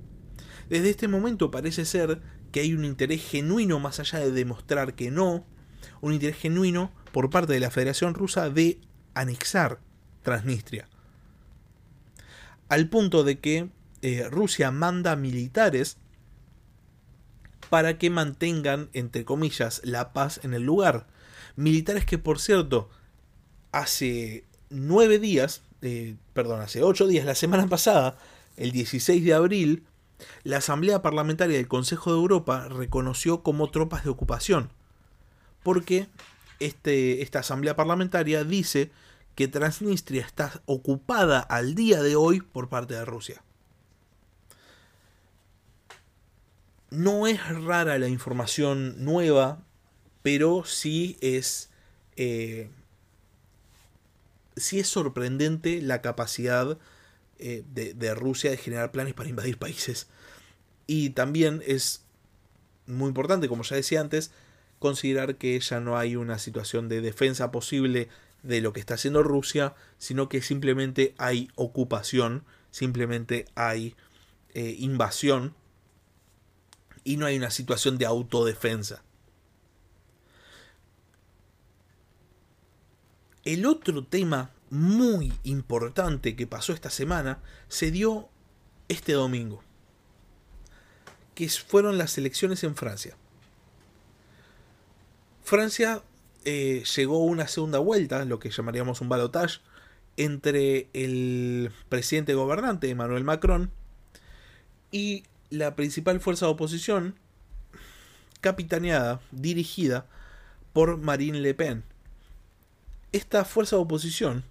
Desde 0.69 0.91
este 0.91 1.09
momento 1.09 1.51
parece 1.51 1.85
ser 1.85 2.21
que 2.53 2.61
hay 2.61 2.75
un 2.75 2.85
interés 2.85 3.25
genuino, 3.25 3.81
más 3.81 3.99
allá 4.01 4.21
de 4.21 4.31
demostrar 4.31 4.95
que 4.95 5.11
no, 5.11 5.47
un 6.05 6.13
interés 6.13 6.37
genuino 6.37 6.93
por 7.13 7.31
parte 7.31 7.55
de 7.55 7.61
la 7.61 7.71
Federación 7.71 8.15
Rusa 8.15 8.51
de 8.51 8.79
anexar 9.15 9.81
Transnistria. 10.23 10.87
Al 12.69 12.89
punto 12.89 13.25
de 13.25 13.39
que 13.39 13.71
eh, 14.03 14.29
Rusia 14.31 14.71
manda 14.71 15.17
militares 15.17 15.97
para 17.71 17.97
que 17.97 18.11
mantengan, 18.11 18.91
entre 18.93 19.25
comillas, 19.25 19.81
la 19.83 20.13
paz 20.13 20.41
en 20.45 20.53
el 20.53 20.63
lugar. 20.63 21.07
Militares 21.57 22.05
que, 22.05 22.19
por 22.19 22.39
cierto, 22.39 22.91
hace 23.73 24.45
nueve 24.69 25.19
días, 25.19 25.63
eh, 25.81 26.17
perdón, 26.35 26.61
hace 26.61 26.83
ocho 26.83 27.07
días, 27.07 27.25
la 27.25 27.35
semana 27.35 27.67
pasada, 27.67 28.19
el 28.59 28.73
16 28.73 29.25
de 29.25 29.33
abril, 29.33 29.85
la 30.43 30.59
Asamblea 30.59 31.01
Parlamentaria 31.01 31.57
del 31.57 31.69
Consejo 31.69 32.13
de 32.13 32.19
Europa 32.19 32.69
reconoció 32.69 33.43
como 33.43 33.71
tropas 33.71 34.05
de 34.05 34.11
ocupación, 34.11 34.71
porque 35.65 36.07
este, 36.61 37.23
esta 37.23 37.41
Asamblea 37.41 37.75
Parlamentaria 37.75 38.45
dice 38.45 38.93
que 39.35 39.49
Transnistria 39.49 40.25
está 40.25 40.63
ocupada 40.67 41.41
al 41.41 41.75
día 41.75 42.01
de 42.03 42.15
hoy 42.15 42.41
por 42.41 42.69
parte 42.69 42.95
de 42.95 43.05
Rusia. 43.05 43.43
No 46.91 47.27
es 47.27 47.41
rara 47.65 47.99
la 47.99 48.07
información 48.07 49.05
nueva, 49.05 49.65
pero 50.23 50.65
sí 50.65 51.17
es, 51.21 51.71
eh, 52.17 52.71
sí 54.57 54.79
es 54.79 54.87
sorprendente 54.87 55.83
la 55.83 56.01
capacidad 56.01 56.79
eh, 57.41 57.65
de, 57.67 58.15
Rusia 58.15 58.53
de 58.53 58.57
generar 58.57 58.93
planes 58.93 59.15
para 59.15 59.29
invadir 59.29 59.59
países. 59.59 60.07
Y 60.87 61.11
también 61.11 61.63
es 61.67 62.05
muy 62.87 63.09
importante, 63.09 63.49
como 63.49 63.65
ya 63.65 63.75
decía 63.75 64.01
antes, 64.01 64.31
considerar 64.85 65.37
que 65.37 65.59
ya 65.59 65.81
no 65.81 65.97
hay 65.97 66.15
una 66.15 66.39
situación 66.39 66.91
de 66.91 67.01
defensa 67.01 67.51
posible 67.51 68.11
de 68.43 68.61
lo 68.61 68.75
que 68.75 68.81
está 68.81 68.97
haciendo 68.97 69.23
Rusia, 69.23 69.75
sino 69.97 70.29
que 70.29 70.43
simplemente 70.43 71.15
hay 71.17 71.49
ocupación, 71.55 72.45
simplemente 72.71 73.47
hay 73.55 73.97
eh, 74.53 74.77
invasión 74.79 75.55
y 77.03 77.17
no 77.17 77.25
hay 77.25 77.39
una 77.39 77.51
situación 77.51 77.97
de 77.97 78.05
autodefensa. 78.05 79.03
El 83.43 83.65
otro 83.65 84.05
tema 84.05 84.51
muy 84.69 85.33
importante 85.45 86.37
que 86.37 86.47
pasó 86.47 86.75
esta 86.75 86.91
semana 86.91 87.39
se 87.69 87.91
dio 87.91 88.29
este 88.89 89.15
domingo, 89.15 89.63
que 91.35 91.49
fueron 91.49 91.97
las 91.97 92.19
elecciones 92.19 92.63
en 92.65 92.77
Francia. 92.77 93.17
Francia 95.45 96.03
eh, 96.47 96.83
llegó 96.97 97.17
a 97.17 97.27
una 97.27 97.47
segunda 97.47 97.79
vuelta, 97.79 98.25
lo 98.25 98.39
que 98.39 98.51
llamaríamos 98.51 99.03
un 99.03 99.11
balotage, 99.11 99.61
entre 100.17 100.89
el 100.95 101.71
presidente 101.89 102.35
gobernante 102.35 102.89
Emmanuel 102.89 103.25
Macron 103.25 103.71
y 104.91 105.25
la 105.51 105.77
principal 105.77 106.21
fuerza 106.21 106.47
de 106.47 106.53
oposición, 106.53 107.15
capitaneada, 108.41 109.21
dirigida 109.33 110.07
por 110.73 110.97
Marine 110.97 111.41
Le 111.41 111.55
Pen. 111.55 111.85
Esta 113.13 113.45
fuerza 113.45 113.77
de 113.77 113.83
oposición 113.83 114.45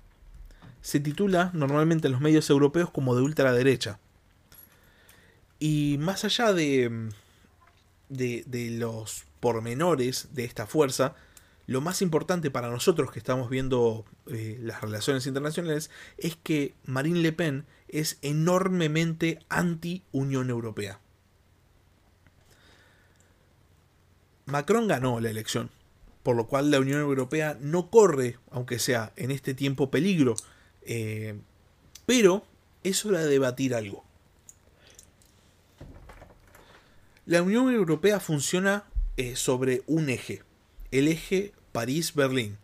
se 0.82 1.00
titula 1.00 1.50
normalmente 1.54 2.08
en 2.08 2.14
los 2.14 2.22
medios 2.22 2.50
europeos 2.50 2.92
como 2.92 3.16
de 3.16 3.24
ultraderecha. 3.24 4.00
Y 5.60 5.98
más 6.00 6.26
allá 6.26 6.54
de, 6.54 7.10
de, 8.14 8.44
los 8.72 9.26
pormenores 9.40 10.30
de 10.34 10.46
esta 10.46 10.66
fuerza, 10.68 11.16
lo 11.66 11.82
más 11.82 12.02
importante 12.02 12.52
para 12.52 12.70
nosotros 12.70 13.12
que 13.12 13.20
estamos 13.20 13.50
viendo 13.50 14.06
eh, 14.28 14.58
las 14.62 14.82
relaciones 14.82 15.26
internacionales 15.28 15.90
es 16.18 16.36
que 16.36 16.74
Marine 16.86 17.20
Le 17.20 17.32
Pen 17.32 17.66
es 17.88 18.18
enormemente 18.22 19.40
anti-Unión 19.50 20.50
Europea. 20.50 21.00
Macron 24.46 24.88
ganó 24.88 25.20
la 25.22 25.30
elección, 25.30 25.70
por 26.22 26.36
lo 26.36 26.48
cual 26.48 26.70
la 26.70 26.80
Unión 26.80 27.00
Europea 27.00 27.58
no 27.62 27.90
corre, 27.90 28.38
aunque 28.52 28.78
sea 28.78 29.14
en 29.16 29.32
este 29.32 29.54
tiempo, 29.54 29.90
peligro 29.90 30.36
eh, 30.86 31.36
pero 32.06 32.46
es 32.84 33.06
hora 33.06 33.20
de 33.22 33.28
debatir 33.28 33.74
algo. 33.74 34.04
La 37.26 37.42
Unión 37.42 37.74
Europea 37.74 38.20
funciona 38.20 38.84
eh, 39.16 39.38
sobre 39.38 39.82
un 39.88 40.10
eje, 40.10 40.44
el 40.92 41.08
eje 41.08 41.54
París-Berlín. 41.72 42.58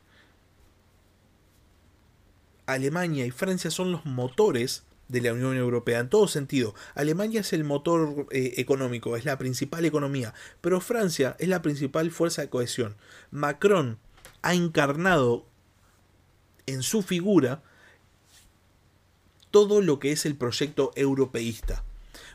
Alemania 2.65 3.25
y 3.25 3.31
Francia 3.31 3.71
son 3.71 3.93
los 3.93 4.05
motores 4.05 4.83
de 5.07 5.21
la 5.21 5.31
Unión 5.31 5.55
Europea 5.55 5.99
en 5.99 6.09
todo 6.09 6.27
sentido. 6.27 6.75
Alemania 6.93 7.39
es 7.39 7.53
el 7.53 7.63
motor 7.63 8.27
eh, 8.31 8.55
económico, 8.57 9.15
es 9.15 9.23
la 9.23 9.37
principal 9.37 9.85
economía, 9.85 10.33
pero 10.59 10.81
Francia 10.81 11.37
es 11.39 11.47
la 11.47 11.61
principal 11.61 12.11
fuerza 12.11 12.41
de 12.41 12.49
cohesión. 12.49 12.97
Macron 13.31 13.97
ha 14.41 14.53
encarnado 14.53 15.45
en 16.65 16.83
su 16.83 17.01
figura 17.01 17.63
todo 19.51 19.81
lo 19.81 19.99
que 19.99 20.11
es 20.11 20.25
el 20.25 20.35
proyecto 20.35 20.91
europeísta. 20.95 21.85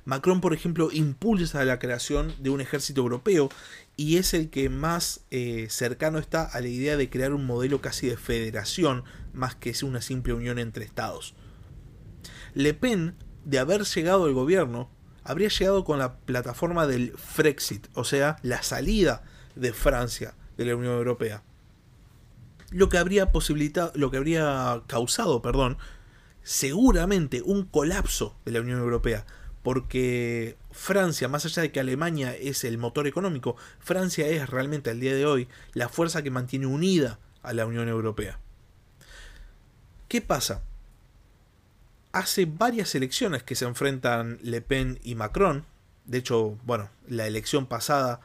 Macron, 0.04 0.40
por 0.40 0.52
ejemplo, 0.52 0.90
impulsa 0.92 1.64
la 1.64 1.78
creación 1.78 2.34
de 2.38 2.50
un 2.50 2.60
ejército 2.60 3.00
europeo 3.00 3.48
y 3.96 4.16
es 4.16 4.34
el 4.34 4.50
que 4.50 4.68
más 4.68 5.24
eh, 5.30 5.66
cercano 5.70 6.18
está 6.18 6.44
a 6.44 6.60
la 6.60 6.68
idea 6.68 6.96
de 6.96 7.08
crear 7.08 7.32
un 7.32 7.46
modelo 7.46 7.80
casi 7.80 8.08
de 8.08 8.16
federación 8.16 9.04
más 9.32 9.54
que 9.54 9.74
una 9.82 10.02
simple 10.02 10.34
unión 10.34 10.58
entre 10.58 10.84
estados. 10.84 11.34
Le 12.54 12.74
Pen, 12.74 13.16
de 13.44 13.58
haber 13.58 13.82
llegado 13.84 14.26
al 14.26 14.32
gobierno, 14.32 14.90
habría 15.22 15.48
llegado 15.48 15.84
con 15.84 15.98
la 15.98 16.18
plataforma 16.18 16.86
del 16.86 17.12
Frexit, 17.16 17.88
o 17.94 18.04
sea, 18.04 18.36
la 18.42 18.62
salida 18.62 19.24
de 19.56 19.72
Francia 19.72 20.34
de 20.56 20.66
la 20.66 20.76
Unión 20.76 20.94
Europea. 20.94 21.42
Lo 22.70 22.88
que 22.88 22.98
habría 22.98 23.32
posibilitado, 23.32 23.92
lo 23.94 24.10
que 24.10 24.18
habría 24.18 24.82
causado, 24.86 25.40
perdón, 25.40 25.78
seguramente 26.42 27.42
un 27.42 27.64
colapso 27.64 28.36
de 28.44 28.52
la 28.52 28.60
Unión 28.60 28.80
Europea, 28.80 29.24
porque 29.64 30.58
Francia, 30.70 31.26
más 31.26 31.46
allá 31.46 31.62
de 31.62 31.72
que 31.72 31.80
Alemania 31.80 32.36
es 32.36 32.64
el 32.64 32.76
motor 32.76 33.06
económico, 33.06 33.56
Francia 33.80 34.28
es 34.28 34.48
realmente 34.50 34.90
al 34.90 35.00
día 35.00 35.14
de 35.14 35.24
hoy 35.24 35.48
la 35.72 35.88
fuerza 35.88 36.22
que 36.22 36.30
mantiene 36.30 36.66
unida 36.66 37.18
a 37.42 37.54
la 37.54 37.64
Unión 37.64 37.88
Europea. 37.88 38.38
¿Qué 40.06 40.20
pasa? 40.20 40.62
Hace 42.12 42.44
varias 42.44 42.94
elecciones 42.94 43.42
que 43.42 43.54
se 43.54 43.64
enfrentan 43.64 44.38
Le 44.42 44.60
Pen 44.60 45.00
y 45.02 45.14
Macron. 45.14 45.64
De 46.04 46.18
hecho, 46.18 46.58
bueno, 46.64 46.90
la 47.08 47.26
elección 47.26 47.64
pasada 47.64 48.20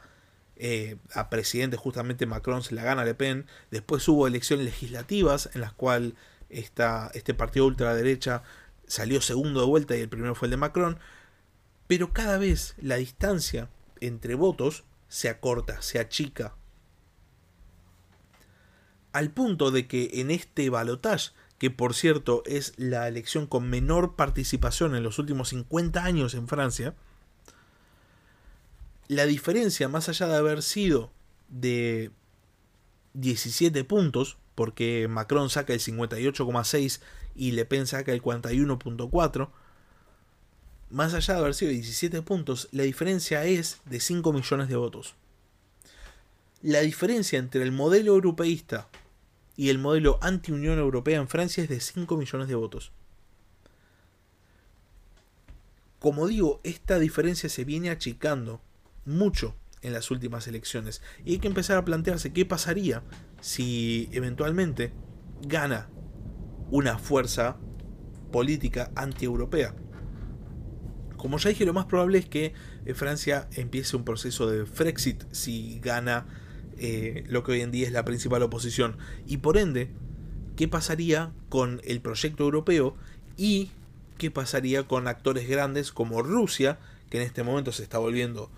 eh, 0.56 0.98
a 1.14 1.30
presidente 1.30 1.78
justamente 1.78 2.26
Macron 2.26 2.62
se 2.62 2.74
la 2.74 2.84
gana 2.84 3.02
Le 3.02 3.14
Pen. 3.14 3.46
Después 3.70 4.06
hubo 4.08 4.26
elecciones 4.26 4.66
legislativas 4.66 5.48
en 5.54 5.62
las 5.62 5.72
cuales 5.72 6.12
este 6.50 7.32
partido 7.32 7.64
ultraderecha 7.64 8.42
salió 8.86 9.22
segundo 9.22 9.60
de 9.60 9.66
vuelta 9.66 9.96
y 9.96 10.00
el 10.00 10.10
primero 10.10 10.34
fue 10.34 10.46
el 10.46 10.50
de 10.50 10.56
Macron. 10.58 10.98
Pero 11.90 12.12
cada 12.12 12.38
vez 12.38 12.76
la 12.80 12.94
distancia 12.98 13.68
entre 13.98 14.36
votos 14.36 14.84
se 15.08 15.28
acorta, 15.28 15.82
se 15.82 15.98
achica. 15.98 16.54
Al 19.10 19.32
punto 19.32 19.72
de 19.72 19.88
que 19.88 20.08
en 20.20 20.30
este 20.30 20.70
balotage, 20.70 21.32
que 21.58 21.72
por 21.72 21.94
cierto 21.94 22.44
es 22.46 22.74
la 22.76 23.08
elección 23.08 23.48
con 23.48 23.68
menor 23.68 24.14
participación 24.14 24.94
en 24.94 25.02
los 25.02 25.18
últimos 25.18 25.48
50 25.48 26.04
años 26.04 26.34
en 26.34 26.46
Francia, 26.46 26.94
la 29.08 29.26
diferencia, 29.26 29.88
más 29.88 30.08
allá 30.08 30.28
de 30.28 30.36
haber 30.36 30.62
sido 30.62 31.10
de 31.48 32.12
17 33.14 33.82
puntos, 33.82 34.38
porque 34.54 35.08
Macron 35.08 35.50
saca 35.50 35.72
el 35.72 35.80
58,6 35.80 37.00
y 37.34 37.50
Le 37.50 37.64
Pen 37.64 37.88
saca 37.88 38.12
el 38.12 38.22
41,4, 38.22 39.50
más 40.90 41.14
allá 41.14 41.34
de 41.34 41.40
haber 41.40 41.54
sido 41.54 41.70
17 41.70 42.22
puntos, 42.22 42.68
la 42.72 42.82
diferencia 42.82 43.44
es 43.44 43.78
de 43.84 44.00
5 44.00 44.32
millones 44.32 44.68
de 44.68 44.76
votos. 44.76 45.14
La 46.62 46.80
diferencia 46.80 47.38
entre 47.38 47.62
el 47.62 47.72
modelo 47.72 48.12
europeísta 48.12 48.88
y 49.56 49.70
el 49.70 49.78
modelo 49.78 50.18
anti-Unión 50.20 50.78
Europea 50.78 51.18
en 51.18 51.28
Francia 51.28 51.62
es 51.62 51.68
de 51.68 51.80
5 51.80 52.16
millones 52.16 52.48
de 52.48 52.54
votos. 52.54 52.92
Como 55.98 56.26
digo, 56.26 56.60
esta 56.64 56.98
diferencia 56.98 57.48
se 57.48 57.64
viene 57.64 57.90
achicando 57.90 58.60
mucho 59.04 59.54
en 59.82 59.92
las 59.92 60.10
últimas 60.10 60.46
elecciones. 60.48 61.02
Y 61.24 61.32
hay 61.32 61.38
que 61.38 61.48
empezar 61.48 61.76
a 61.76 61.84
plantearse 61.84 62.32
qué 62.32 62.44
pasaría 62.44 63.02
si 63.40 64.08
eventualmente 64.12 64.92
gana 65.42 65.88
una 66.70 66.98
fuerza 66.98 67.56
política 68.30 68.90
anti-europea. 68.94 69.74
Como 71.20 71.36
ya 71.36 71.50
dije, 71.50 71.66
lo 71.66 71.74
más 71.74 71.84
probable 71.84 72.16
es 72.16 72.24
que 72.24 72.54
eh, 72.86 72.94
Francia 72.94 73.46
empiece 73.52 73.94
un 73.94 74.06
proceso 74.06 74.46
de 74.50 74.64
Frexit 74.64 75.22
si 75.32 75.78
gana 75.80 76.24
eh, 76.78 77.24
lo 77.28 77.44
que 77.44 77.52
hoy 77.52 77.60
en 77.60 77.70
día 77.70 77.86
es 77.86 77.92
la 77.92 78.06
principal 78.06 78.42
oposición. 78.42 78.96
Y 79.26 79.36
por 79.36 79.58
ende, 79.58 79.90
¿qué 80.56 80.66
pasaría 80.66 81.30
con 81.50 81.82
el 81.84 82.00
proyecto 82.00 82.44
europeo 82.44 82.96
y 83.36 83.70
qué 84.16 84.30
pasaría 84.30 84.84
con 84.84 85.08
actores 85.08 85.46
grandes 85.46 85.92
como 85.92 86.22
Rusia, 86.22 86.78
que 87.10 87.18
en 87.18 87.24
este 87.24 87.42
momento 87.42 87.70
se 87.70 87.82
está 87.82 87.98
volviendo 87.98 88.50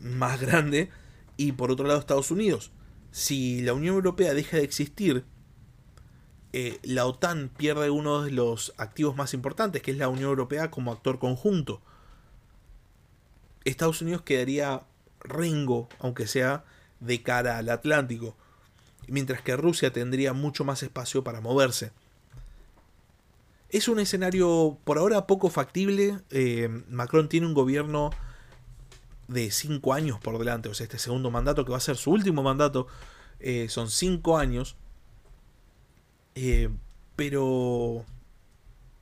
más 0.00 0.40
grande, 0.40 0.90
y 1.36 1.52
por 1.52 1.70
otro 1.70 1.86
lado 1.86 2.00
Estados 2.00 2.32
Unidos. 2.32 2.72
Si 3.12 3.62
la 3.62 3.72
Unión 3.72 3.94
Europea 3.94 4.34
deja 4.34 4.56
de 4.56 4.64
existir, 4.64 5.24
eh, 6.52 6.78
la 6.82 7.06
OTAN 7.06 7.50
pierde 7.56 7.90
uno 7.90 8.22
de 8.22 8.30
los 8.30 8.74
activos 8.78 9.16
más 9.16 9.34
importantes, 9.34 9.82
que 9.82 9.90
es 9.90 9.98
la 9.98 10.08
Unión 10.08 10.30
Europea 10.30 10.70
como 10.70 10.92
actor 10.92 11.18
conjunto. 11.18 11.80
Estados 13.64 14.00
Unidos 14.00 14.22
quedaría 14.22 14.82
rengo, 15.20 15.88
aunque 15.98 16.26
sea 16.26 16.64
de 17.00 17.22
cara 17.22 17.58
al 17.58 17.68
Atlántico, 17.68 18.36
mientras 19.06 19.42
que 19.42 19.56
Rusia 19.56 19.92
tendría 19.92 20.32
mucho 20.32 20.64
más 20.64 20.82
espacio 20.82 21.22
para 21.22 21.40
moverse. 21.40 21.92
Es 23.68 23.88
un 23.88 24.00
escenario 24.00 24.78
por 24.84 24.96
ahora 24.96 25.26
poco 25.26 25.50
factible. 25.50 26.18
Eh, 26.30 26.68
Macron 26.88 27.28
tiene 27.28 27.46
un 27.46 27.54
gobierno 27.54 28.10
de 29.28 29.50
cinco 29.50 29.92
años 29.92 30.18
por 30.18 30.38
delante, 30.38 30.70
o 30.70 30.74
sea, 30.74 30.84
este 30.84 30.98
segundo 30.98 31.30
mandato 31.30 31.64
que 31.66 31.70
va 31.70 31.76
a 31.76 31.80
ser 31.80 31.96
su 31.96 32.10
último 32.10 32.42
mandato, 32.42 32.86
eh, 33.40 33.68
son 33.68 33.90
cinco 33.90 34.38
años, 34.38 34.76
eh, 36.40 36.70
pero 37.16 38.04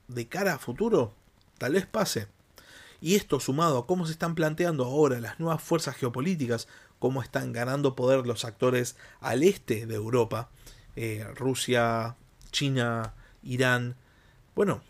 de 0.08 0.26
cara 0.26 0.54
a 0.54 0.58
futuro, 0.58 1.14
tal 1.58 1.74
vez 1.74 1.86
pase. 1.86 2.28
Y 3.00 3.14
esto 3.14 3.40
sumado 3.40 3.78
a 3.78 3.86
cómo 3.86 4.06
se 4.06 4.12
están 4.12 4.34
planteando 4.34 4.84
ahora 4.84 5.20
las 5.20 5.38
nuevas 5.38 5.62
fuerzas 5.62 5.96
geopolíticas, 5.96 6.66
cómo 6.98 7.22
están 7.22 7.52
ganando 7.52 7.94
poder 7.94 8.26
los 8.26 8.44
actores 8.44 8.96
al 9.20 9.42
este 9.42 9.86
de 9.86 9.94
Europa, 9.94 10.48
eh, 10.96 11.26
Rusia, 11.34 12.16
China, 12.50 13.14
Irán, 13.42 13.96
bueno, 14.54 14.80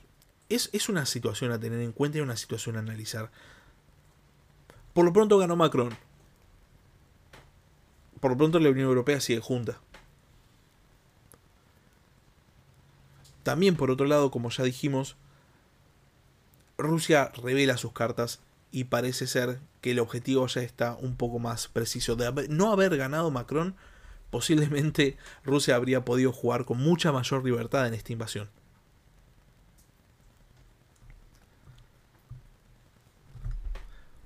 es, 0.49 0.71
es 0.73 0.89
una 0.89 1.05
situación 1.05 1.51
a 1.51 1.59
tener 1.59 1.81
en 1.81 1.91
cuenta 1.91 2.19
y 2.19 2.21
una 2.21 2.37
situación 2.37 2.77
a 2.77 2.79
analizar. 2.79 3.33
Por 4.93 5.05
lo 5.05 5.13
pronto 5.13 5.37
ganó 5.39 5.57
Macron. 5.57 5.97
Por 8.21 8.31
lo 8.31 8.37
pronto 8.37 8.61
la 8.61 8.71
Unión 8.71 8.87
Europea 8.87 9.21
sigue 9.21 9.41
junta. 9.41 9.81
También 13.47 13.77
por 13.77 13.93
otro 13.93 14.07
lado, 14.07 14.33
como 14.33 14.51
ya 14.51 14.65
dijimos, 14.65 15.15
Rusia 16.77 17.31
revela 17.41 17.77
sus 17.77 17.93
cartas 17.93 18.41
y 18.73 18.85
parece 18.85 19.29
ser 19.29 19.61
que 19.81 19.93
el 19.93 20.01
objetivo 20.01 20.45
ya 20.49 20.63
está 20.63 20.97
un 20.97 21.15
poco 21.15 21.39
más 21.39 21.69
preciso. 21.69 22.17
De 22.17 22.49
no 22.49 22.73
haber 22.73 22.97
ganado 22.97 23.31
Macron, 23.31 23.77
posiblemente 24.33 25.17
Rusia 25.45 25.77
habría 25.77 26.05
podido 26.05 26.33
jugar 26.33 26.65
con 26.65 26.79
mucha 26.79 27.13
mayor 27.13 27.45
libertad 27.45 27.87
en 27.87 27.95
esta 27.95 28.13
invasión. 28.13 28.51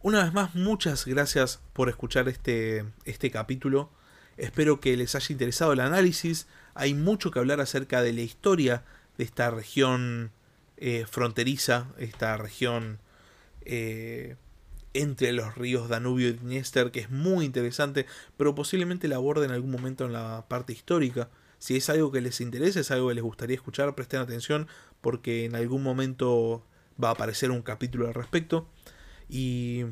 Una 0.00 0.24
vez 0.24 0.32
más, 0.32 0.54
muchas 0.54 1.04
gracias 1.04 1.60
por 1.74 1.90
escuchar 1.90 2.26
este, 2.30 2.86
este 3.04 3.30
capítulo. 3.30 3.90
Espero 4.38 4.80
que 4.80 4.96
les 4.96 5.14
haya 5.14 5.30
interesado 5.30 5.74
el 5.74 5.80
análisis. 5.80 6.46
Hay 6.72 6.94
mucho 6.94 7.30
que 7.30 7.38
hablar 7.38 7.60
acerca 7.60 8.00
de 8.00 8.14
la 8.14 8.22
historia 8.22 8.82
de 9.20 9.24
esta 9.24 9.50
región 9.50 10.32
eh, 10.78 11.04
fronteriza, 11.06 11.88
esta 11.98 12.38
región 12.38 13.00
eh, 13.66 14.36
entre 14.94 15.32
los 15.32 15.56
ríos 15.56 15.90
Danubio 15.90 16.28
y 16.28 16.32
Dniester, 16.32 16.90
que 16.90 17.00
es 17.00 17.10
muy 17.10 17.44
interesante, 17.44 18.06
pero 18.38 18.54
posiblemente 18.54 19.08
la 19.08 19.16
aborde 19.16 19.44
en 19.44 19.50
algún 19.50 19.72
momento 19.72 20.06
en 20.06 20.14
la 20.14 20.46
parte 20.48 20.72
histórica. 20.72 21.28
Si 21.58 21.76
es 21.76 21.90
algo 21.90 22.10
que 22.10 22.22
les 22.22 22.40
interesa, 22.40 22.80
es 22.80 22.90
algo 22.90 23.08
que 23.08 23.14
les 23.16 23.22
gustaría 23.22 23.56
escuchar, 23.56 23.94
presten 23.94 24.20
atención 24.20 24.68
porque 25.02 25.44
en 25.44 25.54
algún 25.54 25.82
momento 25.82 26.64
va 27.02 27.08
a 27.08 27.12
aparecer 27.12 27.50
un 27.50 27.60
capítulo 27.60 28.08
al 28.08 28.14
respecto 28.14 28.70
y 29.28 29.84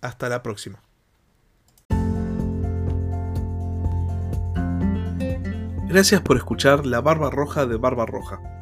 hasta 0.00 0.28
la 0.28 0.42
próxima. 0.42 0.82
Gracias 5.88 6.20
por 6.20 6.36
escuchar 6.36 6.84
La 6.84 7.00
Barba 7.00 7.30
Roja 7.30 7.64
de 7.66 7.76
Barba 7.76 8.06
Roja. 8.06 8.61